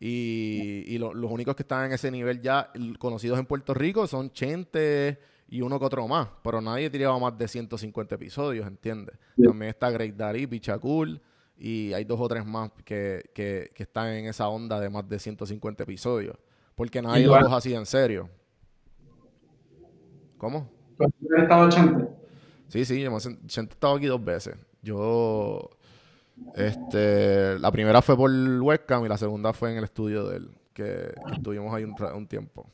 [0.00, 4.32] Y, y los únicos que están en ese nivel ya conocidos en Puerto Rico son
[4.32, 9.16] Chente y uno que otro más, pero nadie tiraba más de 150 episodios, ¿entiendes?
[9.36, 11.20] También está Great Daddy, Pichacul,
[11.58, 15.08] y hay dos o tres más que, que, que, están en esa onda de más
[15.08, 16.36] de 150 episodios.
[16.74, 18.28] Porque nadie lo coge así en serio.
[20.38, 20.68] ¿Cómo?
[20.98, 22.08] ¿Has estado Chente?
[22.68, 23.06] Sí, sí,
[23.46, 24.56] Chente estado aquí dos veces.
[24.82, 25.70] Yo,
[26.54, 30.50] este, la primera fue por webcam y la segunda fue en el estudio de él,
[30.72, 32.66] que, estuvimos ahí un, tiempo.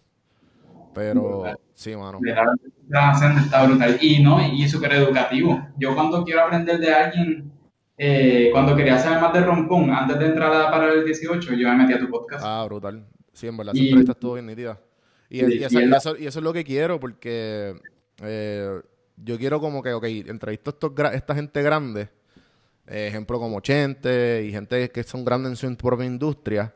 [0.95, 1.45] Pero,
[1.75, 2.19] sí, mano.
[2.25, 3.99] Está brutal.
[4.01, 5.69] Y no, y súper educativo.
[5.77, 7.53] Yo cuando quiero aprender de alguien,
[7.97, 11.69] eh, cuando quería saber más de Rompón, antes de entrar a para el 18, yo
[11.69, 12.45] me metí a tu podcast.
[12.47, 13.05] Ah, brutal.
[13.33, 14.81] Sí, en verdad, esa entrevista estuvo bien nítida.
[15.31, 17.77] Y, y, eso, y, eso, es lo que quiero, porque
[18.23, 18.81] eh,
[19.17, 22.09] yo quiero como que, ok, entrevisto a esta gente grande,
[22.87, 26.75] eh, ejemplo como Chente y gente que son grandes en su propia industria,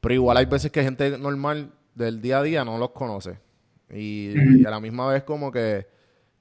[0.00, 3.38] pero igual hay veces que gente normal del día a día no los conoce.
[3.90, 5.86] Y, a la misma vez como que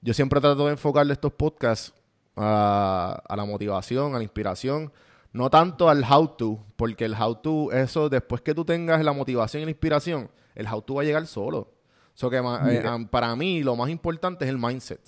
[0.02, 1.94] yo siempre trato de enfocarle estos podcasts
[2.36, 4.92] a, la motivación, a la inspiración.
[5.34, 9.14] No tanto al how to, porque el how to, eso después que tú tengas la
[9.14, 11.72] motivación y la inspiración, el how to va a llegar solo.
[12.14, 15.02] So que eh, para mí lo más importante es el mindset.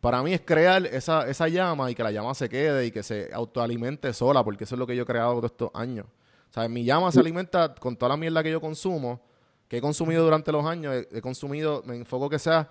[0.00, 3.02] Para mí es crear esa, esa llama y que la llama se quede y que
[3.02, 6.06] se autoalimente sola, porque eso es lo que yo he creado todos estos años.
[6.50, 9.20] O sea, mi llama se alimenta con toda la mierda que yo consumo,
[9.68, 11.06] que he consumido durante los años.
[11.10, 12.70] He, consumido, me enfoco que sea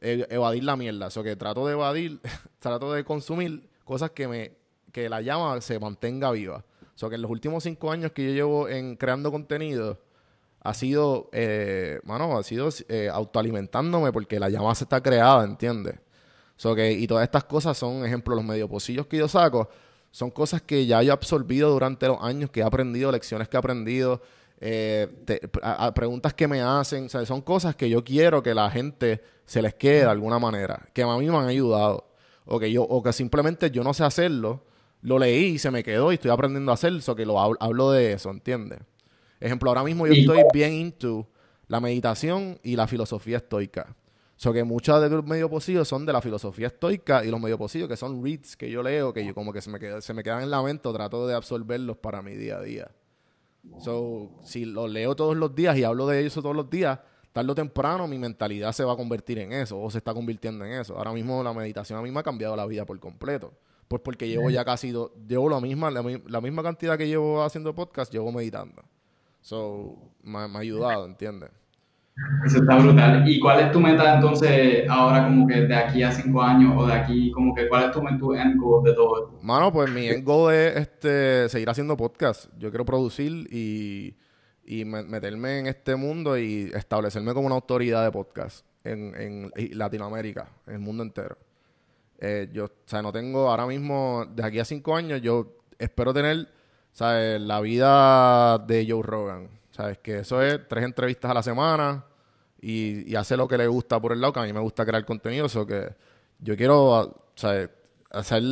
[0.00, 1.08] eh, evadir la mierda.
[1.08, 2.20] O sea, que trato de evadir
[2.58, 4.60] trato de consumir cosas que me
[4.90, 6.64] que la llama se mantenga viva.
[6.94, 9.98] O sea, que en los últimos cinco años que yo llevo en creando contenido,
[10.62, 15.96] ha sido, eh, mano, ha sido eh, autoalimentándome porque la llama se está creada, ¿entiendes?
[16.56, 19.68] So que, y todas estas cosas son, ejemplo, los medio pocillos que yo saco,
[20.10, 23.58] son cosas que ya he absorbido durante los años, que he aprendido, lecciones que he
[23.58, 24.20] aprendido,
[24.60, 25.08] eh,
[25.94, 30.00] preguntas que me hacen, son cosas que yo quiero que la gente se les quede
[30.00, 32.12] de alguna manera, que a mí me han ayudado,
[32.44, 34.62] o que yo, o que simplemente yo no sé hacerlo,
[35.00, 37.90] lo leí y se me quedó y estoy aprendiendo a hacer eso, que lo hablo,
[37.92, 38.80] de eso, ¿entiendes?
[39.40, 41.26] Ejemplo, ahora mismo yo estoy bien into
[41.66, 43.96] la meditación y la filosofía estoica.
[44.36, 47.58] So que muchos de los medios posibles son de la filosofía estoica y los medios
[47.58, 50.22] posibles que son reads que yo leo, que yo como que se me, se me
[50.22, 52.90] quedan en la mente, trato de absorberlos para mi día a día.
[53.80, 56.98] So, si los leo todos los días y hablo de eso todos los días,
[57.32, 60.64] tarde o temprano mi mentalidad se va a convertir en eso o se está convirtiendo
[60.64, 60.96] en eso.
[60.96, 63.52] Ahora mismo la meditación a mí me ha cambiado la vida por completo.
[63.88, 64.94] Pues porque llevo ya casi,
[65.26, 68.84] llevo la misma, la, misma cantidad que llevo haciendo podcast, llevo meditando.
[69.40, 71.50] So, me, ha ayudado, ¿entiendes?
[72.44, 73.26] Eso está brutal.
[73.28, 76.86] ¿Y cuál es tu meta entonces ahora como que de aquí a cinco años o
[76.86, 79.38] de aquí, como que cuál es tu, tu end goal de todo esto?
[79.42, 82.50] Mano, pues mi end goal es este, seguir haciendo podcast.
[82.58, 84.14] Yo quiero producir y
[84.70, 90.48] y meterme en este mundo y establecerme como una autoridad de podcast en, en Latinoamérica,
[90.64, 91.36] en el mundo entero.
[92.20, 96.14] Eh, yo, o sea, no tengo ahora mismo, de aquí a cinco años, yo espero
[96.14, 96.46] tener,
[96.92, 97.40] ¿sabes?
[97.40, 99.48] La vida de Joe Rogan.
[99.70, 99.98] ¿Sabes?
[99.98, 102.04] Que eso es tres entrevistas a la semana
[102.60, 104.84] y, y hacer lo que le gusta por el lado, que a mí me gusta
[104.84, 105.94] crear contenido, eso que
[106.40, 107.70] yo quiero, ¿sabes?
[108.10, 108.42] Hacer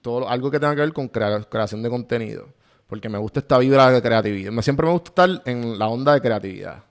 [0.00, 2.48] todo, algo que tenga que ver con creación de contenido
[2.88, 4.50] porque me gusta esta vibra de creatividad.
[4.50, 6.82] Me, siempre me gusta estar en la onda de creatividad.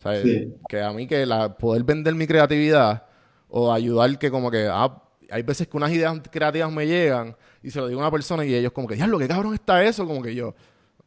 [0.00, 0.48] ¿Sabes?
[0.68, 3.04] Que a mí que la, poder vender mi creatividad
[3.48, 7.70] o ayudar que como que, ah, hay veces que unas ideas creativas me llegan y
[7.70, 9.82] se lo digo a una persona y ellos como que, ya, lo que cabrón está
[9.84, 10.54] eso, como que yo,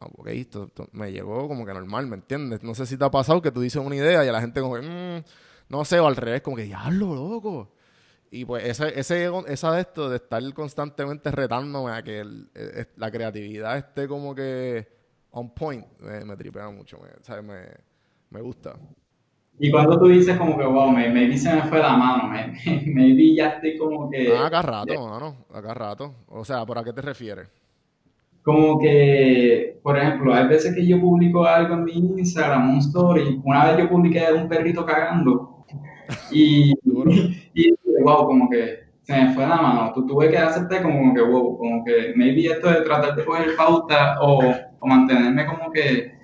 [0.00, 2.62] ah, ok, esto, me llegó como que normal, ¿me entiendes?
[2.62, 4.60] No sé si te ha pasado que tú dices una idea y a la gente
[4.60, 5.24] como que, mmm,
[5.68, 7.72] no sé, o al revés, como que, diablo, loco.
[8.30, 12.24] Y pues ese, ese, esa de esto, de estar constantemente retándome a que
[12.96, 14.96] la creatividad esté como que
[15.30, 17.68] on point, me, tripea mucho, me, me,
[18.30, 18.74] me, gusta.
[19.58, 22.52] Y cuando tú dices como que, wow, maybe se me fue la mano, me,
[22.86, 24.34] maybe ya estoy como que...
[24.36, 26.14] Ah, acá rato, mano, acá rato.
[26.28, 27.48] O sea, ¿por a qué te refieres?
[28.46, 33.40] como que, por ejemplo, hay veces que yo publico algo en mi Instagram, un story,
[33.44, 35.64] una vez yo publiqué un perrito cagando
[36.30, 36.72] y,
[37.54, 41.22] y, wow, como que se me fue la mano, tú tuve que hacerte como que
[41.22, 44.40] wow, como que maybe esto de tratar de coger pauta o,
[44.78, 46.15] o mantenerme como que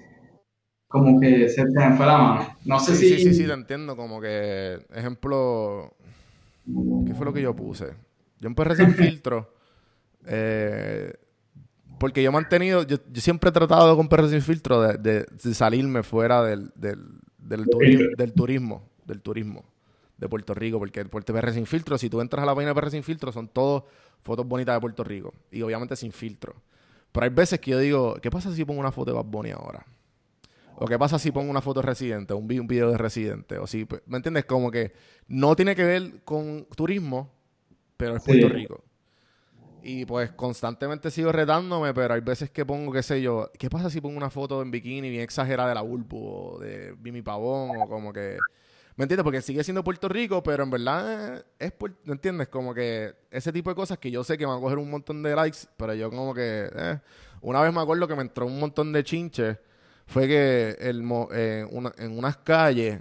[0.93, 2.57] como que se me fue la mano.
[2.67, 3.09] No sé si...
[3.09, 5.97] Sí, sí, sí, te entiendo, como que, ejemplo,
[7.07, 7.95] ¿qué fue lo que yo puse?
[8.39, 9.55] Yo empecé sin filtro,
[10.27, 11.15] eh,
[11.99, 16.43] porque yo he mantenido, yo, siempre he tratado con perros sin filtro de, salirme fuera
[16.43, 16.99] del, del,
[17.39, 17.65] del,
[18.35, 19.65] turismo, del turismo
[20.19, 22.75] de Puerto Rico, porque el Puerto PR sin filtro, si tú entras a la página
[22.75, 23.85] de PR sin filtro, son todos
[24.21, 26.55] fotos bonitas de Puerto Rico, y obviamente sin filtro.
[27.13, 29.53] Pero hay veces que yo digo, ¿qué pasa si pongo una foto de Bad Bunny
[29.53, 29.87] ahora?
[30.83, 33.57] ¿O qué pasa si pongo una foto de Residente, un, un video de Residente?
[33.59, 34.47] O si, ¿me entiendes?
[34.47, 34.93] Como que
[35.29, 37.31] no tiene que ver con turismo,
[37.97, 38.83] pero es Puerto Rico.
[39.85, 43.91] Y pues constantemente sigo retándome, pero hay veces que pongo, qué sé yo, ¿qué pasa
[43.91, 47.81] si pongo una foto en bikini bien exagerada de la Bulbo o de Bimi Pavón
[47.81, 48.39] o como que...
[48.97, 49.23] ¿Me entiendes?
[49.23, 51.73] Porque sigue siendo Puerto Rico, pero en verdad es,
[52.05, 52.49] ¿me entiendes?
[52.49, 55.23] Como que ese tipo de cosas que yo sé que van a coger un montón
[55.23, 56.69] de likes, pero yo como que...
[56.75, 56.99] Eh.
[57.41, 59.59] Una vez me acuerdo que me entró un montón de chinches,
[60.07, 61.67] fue que el, eh,
[61.99, 63.01] en unas calles,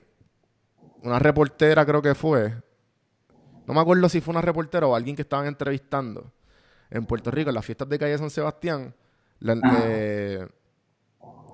[1.03, 2.53] una reportera creo que fue,
[3.67, 6.31] no me acuerdo si fue una reportera o alguien que estaban entrevistando
[6.89, 8.93] en Puerto Rico, en las fiestas de calle San Sebastián,
[9.39, 10.47] la, eh,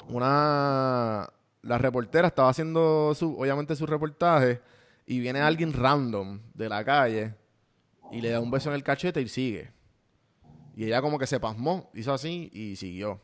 [0.09, 1.29] una
[1.67, 4.61] la reportera estaba haciendo su, obviamente su reportaje
[5.05, 7.33] y viene alguien random de la calle
[8.11, 9.71] y le da un beso en el cachete y sigue.
[10.75, 13.19] Y ella como que se pasmó, hizo así y siguió.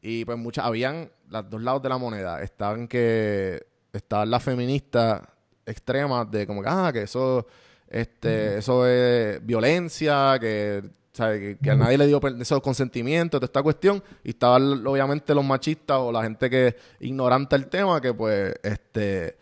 [0.00, 2.42] Y pues muchas, habían los dos lados de la moneda.
[2.42, 5.22] Estaban que, estaban las feministas
[5.66, 7.46] extremas de como que, ah, que eso,
[7.88, 10.82] este, eso es violencia, que
[11.18, 15.98] que, a nadie le dio esos consentimientos, de esta cuestión, y estaban obviamente los machistas
[15.98, 19.36] o la gente que ignorante el tema, que pues, este,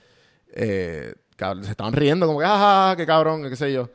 [0.49, 1.15] eh,
[1.63, 3.91] se estaban riendo como que, ah, qué cabrón, qué sé yo.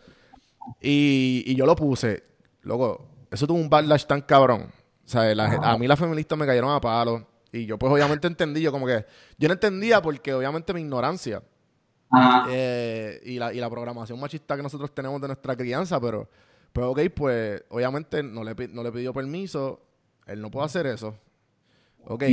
[0.80, 2.24] Y, yo lo puse,
[2.62, 4.72] luego, eso tuvo un backlash tan cabrón.
[5.18, 7.28] O sea, a mí las feministas me cayeron a palo.
[7.52, 9.06] Y yo pues obviamente entendí, yo como que,
[9.38, 11.44] yo no entendía porque obviamente mi ignorancia.
[12.50, 16.30] Eh, y, la, y la programación machista que nosotros tenemos de nuestra crianza, pero
[16.72, 19.82] pues ok, pues obviamente no le, no le pidió permiso,
[20.28, 21.18] él no puede hacer eso.
[22.06, 22.24] Ok,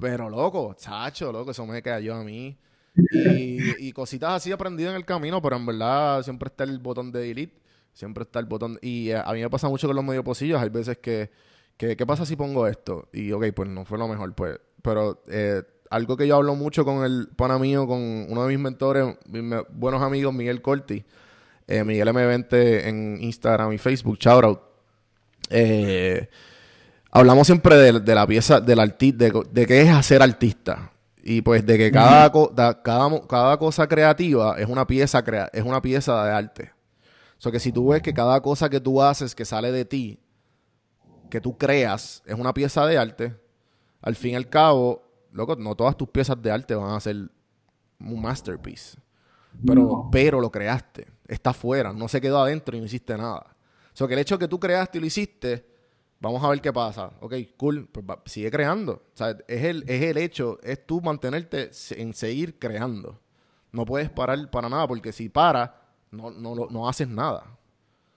[0.00, 2.58] pero loco, chacho, loco, eso me cayó a mí.
[2.94, 7.12] Y, y cositas así aprendido en el camino, pero en verdad siempre está el botón
[7.12, 7.60] de delete,
[7.92, 8.78] siempre está el botón.
[8.82, 11.30] Y eh, a mí me pasa mucho con los medio posillos, hay veces que,
[11.76, 13.08] que, ¿qué pasa si pongo esto?
[13.12, 14.58] Y ok, pues no fue lo mejor, pues.
[14.82, 18.58] Pero eh, algo que yo hablo mucho con el pana mío, con uno de mis
[18.58, 21.04] mentores, mis buenos amigos, Miguel Corti
[21.68, 24.60] eh, Miguel M20 en Instagram y Facebook, shoutout.
[25.50, 26.28] Eh,
[27.10, 30.92] hablamos siempre de, la pieza, del artista, de, qué es hacer artista.
[31.24, 32.32] Y pues de que cada,
[32.82, 36.72] cada, cada, cosa creativa es una pieza es una pieza de arte.
[37.38, 39.84] O sea que si tú ves que cada cosa que tú haces que sale de
[39.84, 40.18] ti,
[41.32, 43.34] que tú creas, es una pieza de arte,
[44.02, 45.02] al fin y al cabo,
[45.32, 47.30] loco, no todas tus piezas de arte van a ser
[47.98, 48.98] un masterpiece.
[49.64, 53.46] Pero, pero lo creaste está afuera, no se quedó adentro y no hiciste nada.
[53.92, 55.66] O sea, que el hecho que tú creaste y lo hiciste,
[56.20, 57.12] vamos a ver qué pasa.
[57.20, 58.92] Ok, cool, pues sigue creando.
[58.92, 63.18] O sea, es el, es el hecho, es tú mantenerte en seguir creando.
[63.70, 65.80] No puedes parar para nada, porque si para,
[66.10, 67.46] no, no, no haces nada.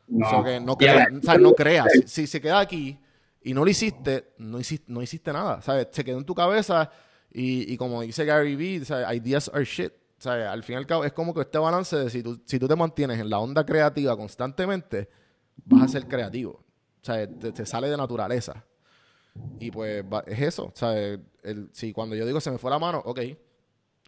[0.05, 1.87] Que no, no creas.
[2.05, 2.99] Si, se queda aquí
[3.45, 5.61] y no lo hiciste, no hiciste, no nada.
[5.61, 5.89] ¿sabes?
[5.91, 6.89] Se quedó en tu cabeza
[7.31, 8.81] y, y como dice Gary Vee,
[9.13, 9.93] ideas are shit.
[10.17, 12.57] Sea, al fin y al cabo es como que este balance de si tú, si
[12.57, 15.07] tú te mantienes en la onda creativa constantemente,
[15.63, 16.53] vas a ser creativo.
[16.53, 18.65] O sea, te, sale de naturaleza.
[19.59, 20.71] Y pues es eso.
[20.73, 23.19] Sea, el, si cuando yo digo se me fue la mano, ok,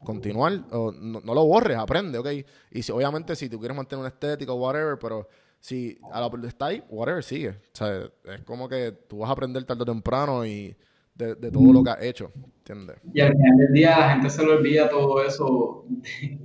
[0.04, 2.28] continuar, o no, lo borres, aprende, ok.
[2.72, 5.28] Y si, obviamente si tú quieres mantener una estética o whatever, pero
[5.60, 7.50] si a la está ahí, whatever, sigue.
[7.50, 10.76] O sea, es como que tú vas a aprender tarde o temprano y
[11.16, 12.32] de, de todo lo que has hecho.
[12.70, 12.98] ¿entiendes?
[13.14, 15.86] Y al final del día la gente se le olvida todo eso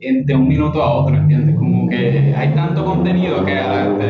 [0.01, 1.57] de, un minuto a otro, ¿entiendes?
[1.57, 4.07] Como que hay tanto contenido que la gente,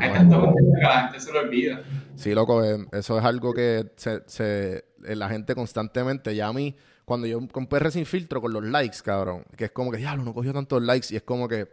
[0.00, 1.82] hay tanto contenido que la gente se le olvida.
[2.14, 6.52] Sí, loco, eh, eso es algo que se, se, eh, la gente constantemente, ya a
[6.52, 9.98] mí, cuando yo con PR sin filtro, con los likes, cabrón, que es como que,
[9.98, 11.66] diablo, no cogió tantos likes y es como que,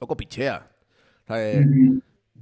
[0.00, 0.68] loco, pichea.
[1.24, 1.64] O sea,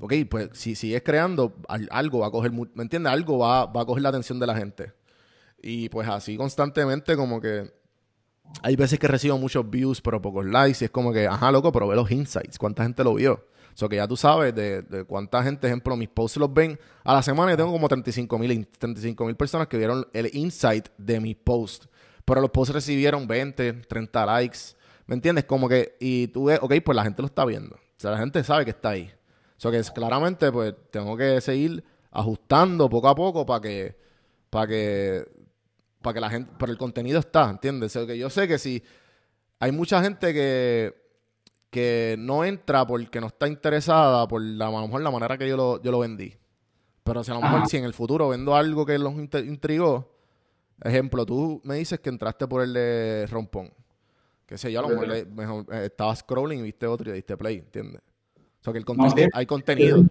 [0.01, 1.55] Ok, pues si sigues creando,
[1.91, 3.13] algo va a coger, ¿me entiendes?
[3.13, 4.93] Algo va, va a coger la atención de la gente.
[5.63, 7.71] Y pues así constantemente como que
[8.63, 11.71] hay veces que recibo muchos views pero pocos likes y es como que, ajá, loco,
[11.71, 13.47] pero ve los insights, cuánta gente lo vio.
[13.75, 16.79] sea que ya tú sabes de, de, cuánta gente, ejemplo, mis posts los ven.
[17.05, 20.89] A la semana yo tengo como 35 mil 35 mil personas que vieron el insight
[20.97, 21.91] de mis posts.
[22.25, 24.59] Pero los posts recibieron 20, 30 likes.
[25.07, 25.45] ¿Me entiendes?
[25.45, 27.77] Como que, y tú ves, ok, pues la gente lo está viendo.
[28.01, 29.13] O sea, la gente sabe que está ahí.
[29.59, 33.95] O sea que claramente, pues tengo que seguir ajustando poco a poco para que,
[34.49, 35.29] para que,
[36.01, 37.95] para que la gente, pero el contenido está, ¿entiendes?
[37.95, 38.83] O sea, que yo sé que si
[39.59, 40.95] hay mucha gente que,
[41.69, 45.47] que no entra porque no está interesada por la, a lo mejor la manera que
[45.47, 46.35] yo lo, yo lo vendí.
[47.05, 50.11] Pero si a lo mejor si en el futuro vendo algo que los intrigó,
[50.83, 53.75] ejemplo, tú me dices que entraste por el de rompón.
[54.51, 57.59] Que sé yo, a lo mejor, eh, estabas scrolling y viste otro y diste play,
[57.59, 58.03] ¿entiendes?
[58.35, 60.05] O sea que el contenido, hay contenido.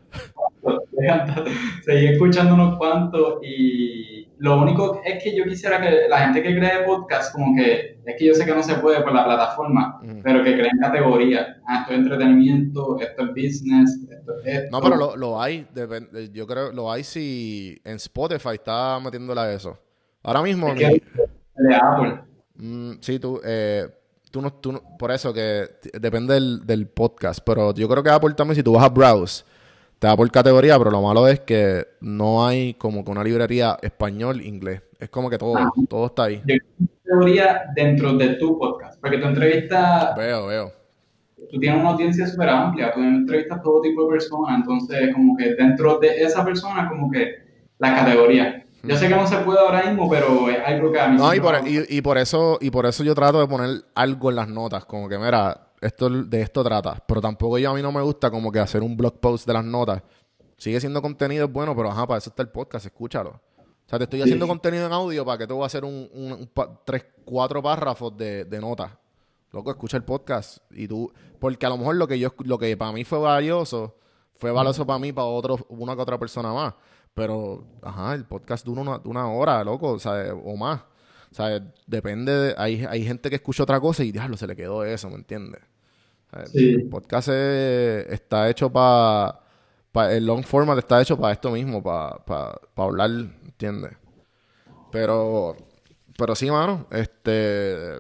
[1.84, 6.56] Seguí escuchando unos cuantos y lo único es que yo quisiera que la gente que
[6.56, 10.00] cree podcast, como que, es que yo sé que no se puede por la plataforma,
[10.24, 11.58] pero que creen categorías.
[11.68, 14.70] Ah, esto es entretenimiento, esto es business, esto es esto.
[14.72, 15.68] No, pero lo, lo hay,
[16.32, 19.78] yo creo, lo hay si en Spotify está metiéndola eso.
[20.24, 20.74] Ahora mismo...
[20.74, 22.22] de Apple.
[22.56, 23.88] Mm, sí, tú, eh,
[24.32, 25.68] tú no, tú por eso que
[26.00, 29.44] depende del, del, podcast, pero yo creo que Apple también, si tú vas a browse,
[30.00, 33.78] te da por categoría, pero lo malo es que no hay como que una librería
[33.82, 34.82] español, inglés.
[34.98, 35.72] Es como que todo, ah.
[35.90, 36.42] todo está ahí.
[36.46, 36.56] Yo
[37.04, 40.14] categoría dentro de tu podcast, porque tu entrevista...
[40.18, 40.72] Veo, veo.
[41.52, 45.56] Tú tienes una audiencia súper amplia, tú entrevistas todo tipo de personas, entonces como que
[45.56, 47.36] dentro de esa persona como que
[47.80, 48.66] la categoría.
[48.84, 51.34] Yo sé que no se puede ahora mismo, pero hay algo que a mí No,
[51.34, 54.48] y por, y por, eso, y por eso yo trato de poner algo en las
[54.48, 57.04] notas, como que mira, esto, de esto trata.
[57.06, 59.54] Pero tampoco yo a mí no me gusta como que hacer un blog post de
[59.54, 60.02] las notas.
[60.58, 63.30] Sigue siendo contenido bueno, pero ajá, para eso está el podcast, escúchalo.
[63.30, 66.50] O sea, te estoy haciendo contenido en audio para que te voy a hacer un,
[66.86, 68.92] tres, cuatro párrafos de, de notas.
[69.52, 72.78] Loco, escucha el podcast y tú, porque a lo mejor lo que yo, lo que
[72.78, 73.96] para mí fue valioso,
[74.36, 76.76] fue valioso para mí, para otro, una que otra persona más.
[77.14, 80.82] Pero, ajá, el podcast dura una, una hora, loco, o sea, o más.
[81.32, 84.56] O sea, depende de, hay, hay gente que escucha otra cosa y diablo, se le
[84.56, 85.62] quedó eso, ¿me entiendes?
[86.54, 89.40] El podcast está hecho para,
[90.12, 93.94] el long format está hecho para esto mismo, para hablar, ¿entiendes?
[94.92, 95.56] Pero,
[96.18, 98.00] pero sí, mano, este,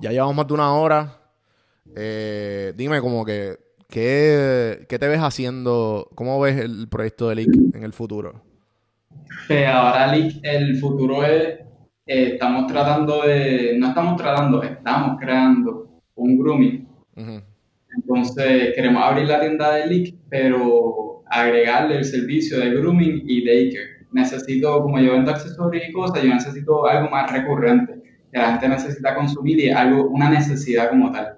[0.00, 1.20] ya llevamos más de una hora.
[1.94, 3.58] Eh, dime como que,
[3.88, 6.08] ¿qué, te ves haciendo?
[6.14, 8.42] ¿Cómo ves el proyecto de Leak en el futuro?
[9.48, 11.60] Eh, ahora Leak, el futuro es
[12.08, 16.88] eh, estamos tratando de, no estamos tratando, estamos creando un grooming.
[17.94, 24.06] Entonces queremos abrir la tienda de Leak, pero agregarle el servicio de grooming y daycare.
[24.10, 28.00] Necesito, como yo vendo accesorios y cosas, yo necesito algo más recurrente,
[28.32, 31.36] que la gente necesita consumir y algo, una necesidad como tal.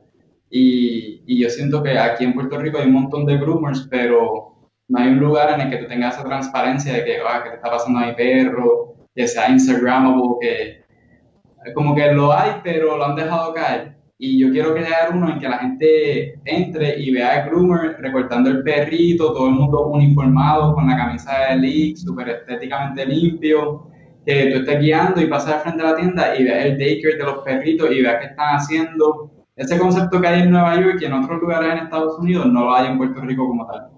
[0.50, 4.54] Y, y, yo siento que aquí en Puerto Rico hay un montón de groomers, pero
[4.88, 7.50] no hay un lugar en el que tú tengas esa transparencia de que, ah, ¿qué
[7.50, 8.90] te está pasando a mi perro?
[9.14, 13.96] que sea Instagramable, que como que lo hay, pero lo han dejado caer.
[14.18, 18.50] Y yo quiero crear uno en que la gente entre y vea a groomer recortando
[18.50, 23.86] el perrito, todo el mundo uniformado con la camisa de Leak, súper estéticamente limpio,
[24.26, 27.16] que tú estés guiando y pases al frente de la tienda y veas el daycare
[27.16, 29.30] de los perritos y veas qué están haciendo.
[29.60, 32.64] Ese concepto que hay en Nueva York y en otros lugares en Estados Unidos no
[32.64, 33.90] lo hay en Puerto Rico como tal.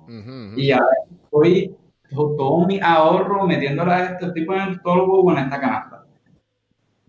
[0.56, 1.72] Y ahora estoy
[2.10, 6.04] todo mi ahorro metiéndole a este tipo de todo en esta canasta.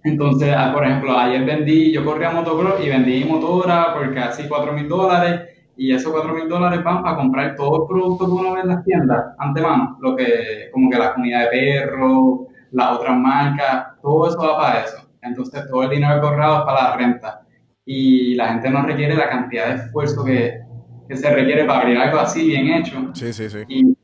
[0.04, 4.72] Entonces, ah, por ejemplo, ayer vendí, yo corría motocross y vendí motora por casi 4
[4.72, 8.54] mil dólares y esos 4 mil dólares van para comprar todos los productos que uno
[8.54, 13.18] ve en las tiendas, antemano, lo que, como que la comida de perro, las otras
[13.18, 14.98] marcas, todo eso va para eso.
[15.24, 17.43] Entonces, todo el dinero corrado es para la renta.
[17.86, 20.62] Y la gente no requiere la cantidad de esfuerzo que,
[21.08, 23.12] que se requiere para abrir algo así bien hecho.
[23.14, 23.60] Sí, sí, sí.
[23.68, 23.98] Y,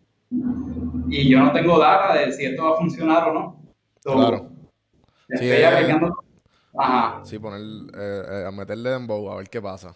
[1.09, 3.63] y yo no tengo data de si esto va a funcionar o no.
[4.03, 4.49] claro.
[5.35, 5.63] Sí, eh,
[6.77, 7.21] Ajá.
[7.23, 9.93] Sí, poner, eh, eh, a meterle en bow a ver qué pasa.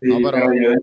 [0.00, 0.52] Sí, no, pero...
[0.52, 0.74] yo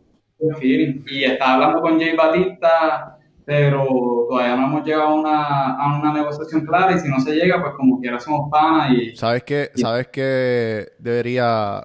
[0.61, 3.85] y estaba hablando con Jay Batista, pero
[4.29, 7.61] todavía no hemos llegado a una, a una negociación clara y si no se llega,
[7.61, 9.15] pues como quiera somos panas y...
[9.15, 9.71] ¿Sabes qué?
[9.75, 11.83] ¿Sabes qué debería...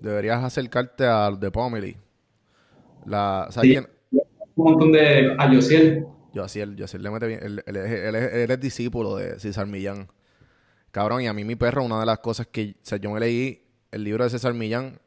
[0.00, 1.96] Deberías acercarte al de Pomely.
[3.06, 3.88] La, ¿Sabes quién?
[4.56, 5.34] Un montón de...
[5.38, 6.06] A Yosiel.
[6.32, 7.40] Yo así, él, le mete bien.
[7.42, 7.74] Él,
[8.14, 10.08] es, discípulo de César Millán.
[10.90, 13.20] Cabrón, y a mí mi perro, una de las cosas que o sea, yo me
[13.20, 15.00] leí el libro de César Millán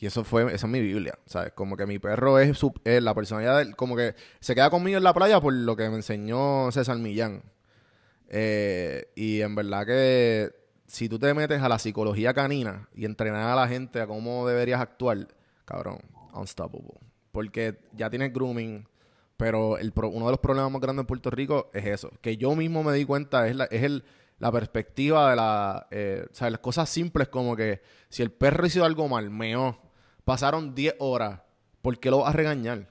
[0.00, 1.52] y eso fue, esa es mi Biblia, ¿sabes?
[1.52, 5.12] Como que mi perro es, la personalidad del, como que se queda conmigo en la
[5.12, 7.42] playa por lo que me enseñó César Millán.
[8.28, 10.52] Eh, y en verdad que
[10.88, 14.48] si tú te metes a la psicología canina y entrenar a la gente a cómo
[14.48, 15.28] deberías actuar,
[15.64, 15.98] cabrón,
[16.32, 16.98] unstoppable.
[17.30, 18.88] porque ya tienes grooming,
[19.36, 22.56] pero el uno de los problemas más grandes en Puerto Rico es eso, que yo
[22.56, 24.02] mismo me di cuenta, es la, es el,
[24.38, 28.66] la perspectiva de la, eh, o sea, las cosas simples como que si el perro
[28.66, 29.78] hizo algo mal, meó,
[30.24, 31.42] pasaron 10 horas,
[31.82, 32.88] ¿por qué lo vas a regañar?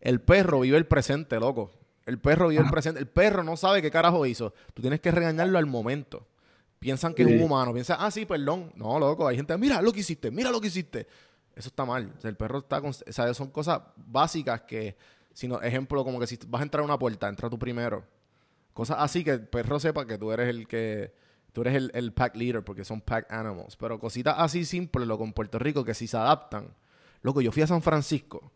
[0.00, 1.70] El perro vive el presente, loco.
[2.06, 3.00] El perro vive el presente.
[3.00, 4.54] El perro no sabe qué carajo hizo.
[4.72, 6.28] Tú tienes que regañarlo al momento.
[6.78, 7.72] Piensan que es un humano.
[7.72, 8.72] Piensan, ah, sí, perdón.
[8.74, 9.26] No, loco.
[9.26, 11.06] Hay gente, mira lo que hiciste, mira lo que hiciste.
[11.54, 12.12] Eso está mal.
[12.22, 12.90] el perro está con...
[12.90, 14.96] O sea, son cosas básicas que,
[15.32, 18.04] si no, ejemplo, como que si vas a entrar a una puerta, entra tú primero.
[18.74, 21.12] Cosas así que el perro sepa que tú eres el que...
[21.52, 23.76] Tú eres el, el pack leader porque son pack animals.
[23.76, 26.74] Pero cositas así simples, loco, en Puerto Rico, que si se adaptan.
[27.22, 28.52] Loco, yo fui a San Francisco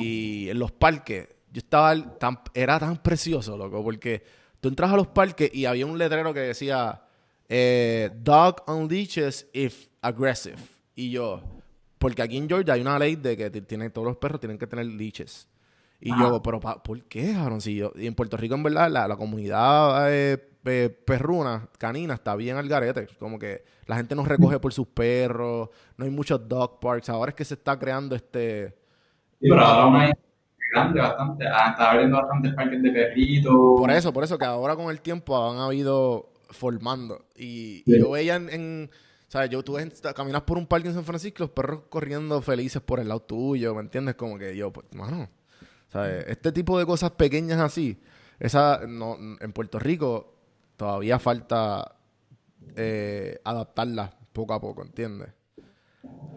[0.00, 4.22] y en los parques, yo estaba tan, era tan precioso, loco, porque
[4.60, 7.02] tú entras a los parques y había un letrero que decía
[7.48, 10.58] eh, Dog on leashes if aggressive.
[10.94, 11.42] Y yo,
[11.98, 14.66] porque aquí en Georgia hay una ley de que tienen, todos los perros tienen que
[14.66, 15.48] tener leashes.
[16.02, 17.92] Y yo, pero ¿por qué, cabroncillo?
[17.94, 20.38] Y en Puerto Rico, en verdad, la, comunidad eh,
[21.04, 23.06] perruna, canina, está bien al garete.
[23.18, 25.68] Como que la gente nos recoge por sus perros,
[25.98, 27.10] no hay muchos dog parks.
[27.10, 28.74] Ahora es que se está creando este...
[29.38, 30.12] pero ahora hay
[30.72, 31.46] grande, bastante.
[31.46, 33.52] Ah, está abriendo bastantes parques de perritos.
[33.52, 37.26] Por eso, por eso, que ahora con el tiempo han habido formando.
[37.36, 38.90] Y, yo veía en,
[39.28, 39.76] o sea, yo tú
[40.14, 43.74] caminas por un parque en San Francisco, los perros corriendo felices por el lado tuyo,
[43.74, 44.16] ¿me entiendes?
[44.16, 45.28] Como que yo, pues, mano,
[45.88, 46.24] ¿sabes?
[46.28, 48.00] Este tipo de cosas pequeñas así,
[48.38, 50.34] esa, no, en Puerto Rico
[50.76, 51.96] todavía falta
[52.74, 55.28] eh, adaptarlas poco a poco, ¿entiendes?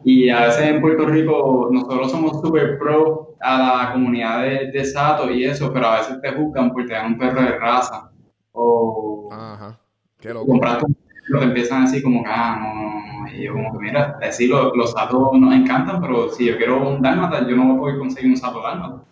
[0.06, 4.86] Y a veces en Puerto Rico nosotros somos súper pro a la comunidad de, de,
[4.86, 8.12] Sato y eso, pero a veces te juzgan porque te dan un perro de raza.
[8.52, 9.80] O Ajá.
[10.20, 10.48] Qué loco.
[10.48, 10.82] comprar
[11.28, 14.50] lo que empiezan así como que, ah, no, no, Y yo como que, mira, decir
[14.50, 18.30] los, los Satos nos encantan, pero si yo quiero un dálmata, yo no puedo conseguir
[18.30, 19.04] un Sato dálmata.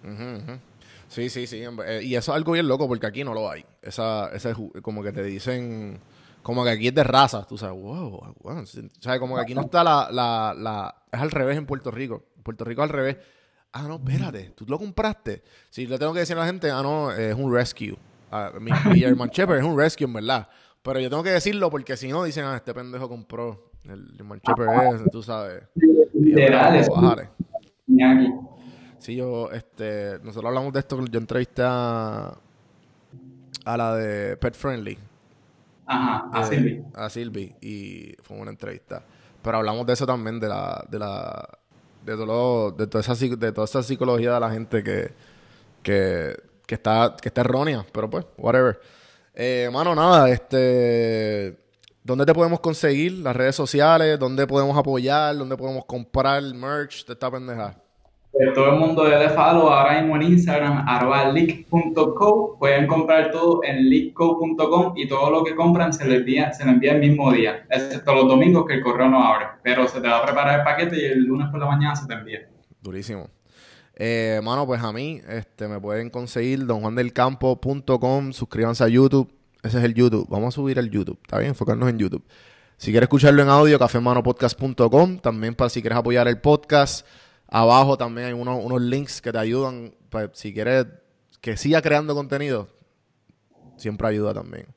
[1.07, 1.63] Sí, sí, sí.
[1.85, 3.65] Eh, y eso es algo bien loco porque aquí no lo hay.
[3.81, 5.99] Esa, ese, como que te dicen
[6.41, 8.59] como que aquí es de raza, tú sabes, wow, wow.
[8.59, 11.91] O sea, como que aquí no está la, la, la, Es al revés en Puerto
[11.91, 12.23] Rico.
[12.43, 13.17] Puerto Rico al revés.
[13.73, 15.43] Ah, no, espérate, tú lo compraste.
[15.69, 17.95] Si le tengo que decir a la gente, ah, no, es un rescue.
[18.31, 20.47] Ah, mi, mi German Shepherd es un rescue, en verdad.
[20.81, 24.39] Pero yo tengo que decirlo porque si no, dicen, ah, este pendejo compró el German
[24.39, 25.63] Shepherd ese, tú sabes.
[26.13, 27.29] Literal,
[28.97, 32.37] Sí, yo, este, nosotros hablamos de esto, yo entrevisté a,
[33.65, 34.97] a la de Pet Friendly,
[35.85, 36.83] Ajá, a Silvi.
[36.93, 39.03] A Silvi, y fue una entrevista.
[39.41, 41.57] Pero hablamos de eso también, de la, de la,
[42.05, 45.11] de todo, de toda esa, de toda esa psicología de la gente que,
[45.83, 46.35] que,
[46.65, 48.79] que está, que está errónea, pero pues, whatever.
[49.33, 51.57] Eh, mano, nada, este,
[52.03, 53.13] ¿dónde te podemos conseguir?
[53.13, 55.37] Las redes sociales, ¿dónde podemos apoyar?
[55.37, 57.75] ¿Dónde podemos comprar el merch de esta pendeja?
[58.31, 62.57] Pues, todo el mundo de follow ahora mismo en Instagram, arroba leak.co.
[62.57, 66.99] Pueden comprar todo en leakco.com y todo lo que compran se les envía, envía el
[66.99, 69.47] mismo día, excepto los domingos que el correo no abre.
[69.63, 72.07] Pero se te va a preparar el paquete y el lunes por la mañana se
[72.07, 72.47] te envía.
[72.81, 73.29] Durísimo.
[73.95, 78.31] Eh, mano, pues a mí este, me pueden conseguir donjuandelcampo.com.
[78.31, 79.31] Suscríbanse a YouTube.
[79.61, 80.27] Ese es el YouTube.
[80.29, 81.19] Vamos a subir el YouTube.
[81.21, 81.49] ¿Está bien?
[81.49, 82.23] Enfocarnos en YouTube.
[82.77, 85.19] Si quieres escucharlo en audio, cafemanopodcast.com.
[85.19, 87.05] También para si quieres apoyar el podcast.
[87.53, 89.93] Abajo también hay unos, unos links que te ayudan.
[90.09, 90.87] Pues, si quieres
[91.41, 92.69] que siga creando contenido,
[93.75, 94.67] siempre ayuda también.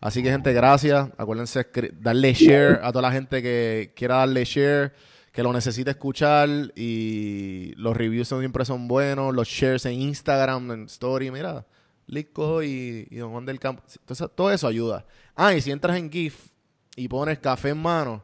[0.00, 1.08] Así que, gente, gracias.
[1.16, 1.66] Acuérdense
[1.98, 4.92] darle share a toda la gente que quiera darle share,
[5.32, 6.48] que lo necesite escuchar.
[6.76, 9.34] Y los reviews siempre son buenos.
[9.34, 11.66] Los shares en Instagram, en Story, mira.
[12.06, 13.82] Lico y, y Don Juan del Campo.
[13.98, 15.06] Entonces, todo eso ayuda.
[15.34, 16.48] Ah, y si entras en GIF
[16.96, 18.22] y pones café en mano,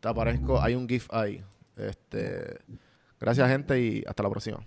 [0.00, 1.42] te aparezco, hay un GIF ahí.
[1.76, 2.58] Este.
[3.22, 4.66] Gracias, gente, y hasta la próxima.